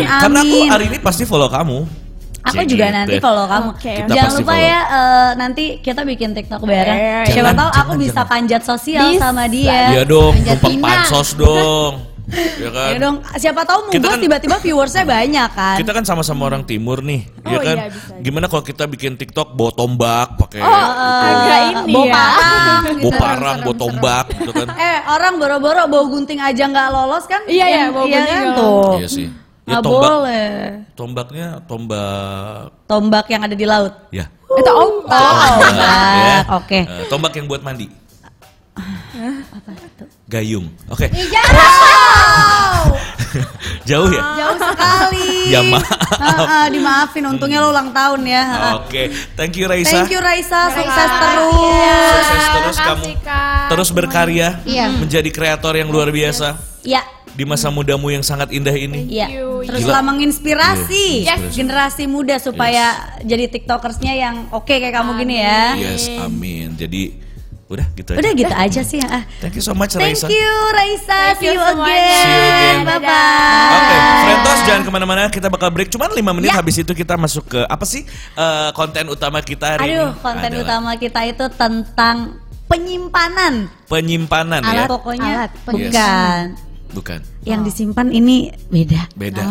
Ya. 0.00 0.24
Karena 0.24 0.40
aku 0.40 0.56
amin. 0.56 0.70
hari 0.72 0.84
ini 0.88 0.98
pasti 0.98 1.28
follow 1.28 1.52
kamu. 1.52 2.03
Aku 2.44 2.54
Cek 2.54 2.66
juga 2.68 2.84
gitu. 2.84 2.94
nanti 2.94 3.16
follow 3.18 3.46
kamu. 3.46 3.68
Oke, 3.70 3.92
Kita 3.98 4.12
Jangan 4.12 4.32
lupa 4.34 4.44
follow. 4.50 4.68
ya 4.68 4.80
eh, 4.84 5.30
nanti 5.34 5.64
kita 5.80 6.00
bikin 6.02 6.30
TikTok 6.32 6.60
bareng. 6.62 6.92
Eh, 6.94 7.24
Siapa 7.26 7.36
jangan, 7.40 7.54
tahu 7.56 7.70
aku 7.70 7.76
jangan, 7.90 7.96
bisa 7.98 8.12
jangan. 8.14 8.28
panjat 8.28 8.62
sosial 8.62 9.04
Bisa. 9.08 9.22
sama 9.22 9.44
dia. 9.46 9.80
Iya 9.90 10.02
dong, 10.04 10.32
numpang 10.38 10.76
pansos 10.78 11.30
dong. 11.32 11.94
ya 12.56 12.70
kan? 12.70 12.90
Ya 12.90 12.98
dong, 12.98 13.16
siapa 13.34 13.60
tahu 13.62 13.78
mungkin 13.84 14.00
kan- 14.02 14.16
tiba-tiba 14.18 14.56
viewersnya 14.58 15.04
banyak 15.04 15.48
kan. 15.50 15.76
Kita 15.76 15.92
kan 15.92 16.04
sama-sama 16.04 16.44
orang 16.46 16.62
timur 16.62 17.00
nih, 17.00 17.20
ya 17.42 17.52
Oh, 17.52 17.60
kan? 17.62 17.76
iya, 17.78 17.86
bisa. 17.86 18.12
Gimana 18.18 18.44
kalau 18.46 18.60
kita 18.62 18.84
bikin 18.86 19.12
TikTok 19.14 19.52
bawa 19.52 19.70
tombak 19.72 20.36
pakai 20.38 20.60
Oh, 20.60 20.68
agak 20.68 21.60
ini 21.82 21.92
Bawa 21.92 22.04
ya. 22.06 22.12
parang 22.14 22.80
bawa 22.80 22.92
gitu. 22.98 23.08
parang, 23.14 23.56
bawa 23.62 23.76
tombak 23.78 24.24
gitu 24.34 24.52
kan? 24.54 24.66
Eh 24.70 24.98
orang 25.06 25.32
boro-boro 25.34 25.82
bawa 25.84 26.04
gunting 26.06 26.40
aja 26.40 26.64
nggak 26.66 26.88
lolos 26.90 27.24
kan? 27.24 27.40
Iya, 27.44 27.64
iya, 27.66 27.84
bawa 27.88 28.04
iya 28.04 28.16
gunting 28.18 28.36
kan 28.38 28.48
tuh. 28.54 28.92
Iya 28.98 29.08
sih. 29.10 29.28
Ya 29.64 29.80
Nggak 29.80 29.82
tombak, 29.82 30.10
boleh. 30.12 30.52
tombaknya 30.92 31.48
tombak, 31.64 32.68
Tombak 32.84 33.26
yang 33.28 33.42
ada 33.42 33.56
di 33.56 33.64
laut. 33.64 33.94
ya. 34.10 34.28
Itu 34.44 34.70
ombak. 34.70 35.16
Oh, 35.16 35.40
Ya. 35.40 35.56
tombak. 35.58 36.44
Oke. 36.60 36.78
Eh, 36.84 37.04
tombak 37.08 37.32
yang 37.32 37.48
buat 37.48 37.60
mandi. 37.60 37.88
Gayung. 40.26 40.68
Oke. 40.88 41.08
Jauh 43.84 44.08
ya? 44.08 44.22
Jauh 44.38 44.56
sekali. 44.58 45.28
Ya, 45.50 45.60
maaf. 45.62 45.84
Ah, 46.14 46.40
ah, 46.40 46.66
dimaafin, 46.68 47.24
untungnya 47.26 47.60
lo 47.60 47.68
ulang 47.68 47.90
tahun 47.90 48.24
ya. 48.24 48.42
Oke, 48.78 49.08
thank 49.34 49.52
you 49.54 49.66
Raisa. 49.66 49.90
Thank 50.00 50.08
you 50.10 50.20
Raisa, 50.20 50.70
sukses 50.70 51.10
terus. 51.10 51.52
Sukses 52.08 52.44
terus 52.50 52.76
kamu. 52.78 53.04
Terus 53.68 53.88
berkarya, 53.90 54.48
Iya. 54.64 54.88
menjadi 54.90 55.28
kreator 55.28 55.74
yang 55.74 55.88
luar 55.88 56.08
biasa 56.08 56.56
Ya, 56.80 57.04
di 57.28 57.44
masa 57.44 57.68
mudamu 57.68 58.08
yang 58.08 58.22
sangat 58.22 58.48
indah 58.50 58.72
ini. 58.72 59.04
Iya, 59.10 59.26
you. 59.34 59.53
Terus 59.64 59.82
Gila. 59.82 59.92
lah 59.92 60.02
menginspirasi 60.04 61.06
Iya, 61.22 61.36
yes. 61.40 61.52
generasi 61.52 62.04
muda 62.04 62.36
supaya 62.36 62.92
jadi 63.20 63.48
tiktokersnya 63.48 64.12
yang 64.12 64.48
oke 64.50 64.68
kayak 64.68 64.92
kamu 64.92 65.16
gini 65.16 65.36
ya. 65.38 65.74
Yes, 65.74 66.06
amin. 66.18 66.74
Jadi 66.74 67.20
udah 67.64 67.86
gitu 67.92 68.12
aja. 68.12 68.20
Udah 68.20 68.32
gitu 68.34 68.54
aja 68.54 68.80
sih 68.82 68.98
ya. 68.98 69.08
Ah. 69.10 69.22
Thank 69.40 69.56
you 69.56 69.64
so 69.64 69.72
much 69.72 69.92
Thank 69.92 70.14
Raisa. 70.14 70.28
you 70.28 70.52
Raisa, 70.70 71.10
Thank 71.32 71.38
see 71.38 71.48
you 71.48 71.54
you 71.54 71.64
again. 71.64 72.12
See 72.14 72.30
you 72.30 72.44
again. 72.46 72.76
Bye 72.84 73.00
bye. 73.00 73.74
Oke, 73.74 73.96
Frentos 74.20 74.58
jangan 74.62 74.82
ke 74.82 74.90
mana-mana. 74.90 75.22
Kita 75.26 75.48
bakal 75.48 75.68
break 75.68 75.88
cuma 75.88 76.06
5 76.06 76.20
menit. 76.30 76.48
Ya. 76.48 76.60
Habis 76.60 76.76
itu 76.78 76.92
kita 76.92 77.16
masuk 77.16 77.48
ke 77.48 77.60
apa 77.60 77.84
sih 77.84 78.04
eh, 78.34 78.68
konten 78.70 79.08
utama 79.08 79.40
kita 79.40 79.74
hari 79.74 79.90
Aduh, 79.90 80.12
ini? 80.12 80.20
konten 80.20 80.50
Adalah 80.50 80.62
utama 80.62 80.90
kita 80.94 81.20
itu 81.24 81.44
tentang 81.50 82.16
penyimpanan. 82.66 83.54
penyimpanan 83.86 84.60
Alat 84.60 84.84
ya. 84.84 84.86
pokoknya 84.86 85.32
Alat 85.38 85.52
bukan. 85.64 86.42
Bukan. 86.94 87.20
Yang 87.42 87.60
disimpan 87.68 88.08
ini 88.08 88.48
beda. 88.70 89.10
Beda. 89.18 89.44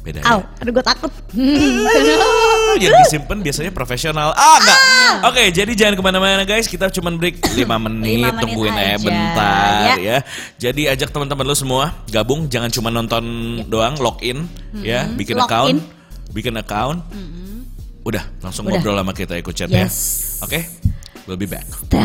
Beda 0.00 0.22
Au, 0.22 0.38
ya. 0.38 0.62
aduh 0.62 0.70
gue 0.70 0.84
takut. 0.86 1.10
yang 2.82 2.94
disimpan 3.02 3.42
biasanya 3.42 3.74
profesional. 3.74 4.30
Ah, 4.32 4.56
enggak. 4.62 4.80
Oke, 5.26 5.42
jadi 5.50 5.72
jangan 5.74 5.94
ke 5.98 6.02
mana-mana 6.02 6.42
guys. 6.46 6.70
Kita 6.70 6.86
cuma 6.94 7.10
break 7.10 7.42
5 7.42 7.42
menit. 7.42 7.58
Lima 7.58 7.78
menit 7.82 8.32
tungguin 8.38 8.70
aja 8.70 8.86
aja, 8.86 8.96
bentar 9.02 9.80
ya. 9.82 9.94
ya. 9.98 10.18
Jadi 10.62 10.82
ajak 10.86 11.10
teman-teman 11.10 11.44
lu 11.46 11.56
semua 11.58 11.90
gabung. 12.08 12.46
Jangan 12.46 12.70
cuma 12.70 12.88
nonton 12.88 13.22
doang, 13.66 13.98
login 13.98 14.46
ya, 14.78 15.10
bikin 15.10 15.36
account, 15.36 15.82
bikin 16.30 16.54
account. 16.54 17.02
Udah, 18.06 18.22
langsung 18.38 18.70
Udah. 18.70 18.78
ngobrol 18.78 18.94
sama 19.02 19.10
kita 19.10 19.34
ikut 19.34 19.50
chat 19.50 19.66
Yes. 19.66 20.38
ya. 20.38 20.46
Oke, 20.46 20.60
we'll 21.26 21.34
be 21.34 21.50
back. 21.50 21.66
Stay 21.66 21.90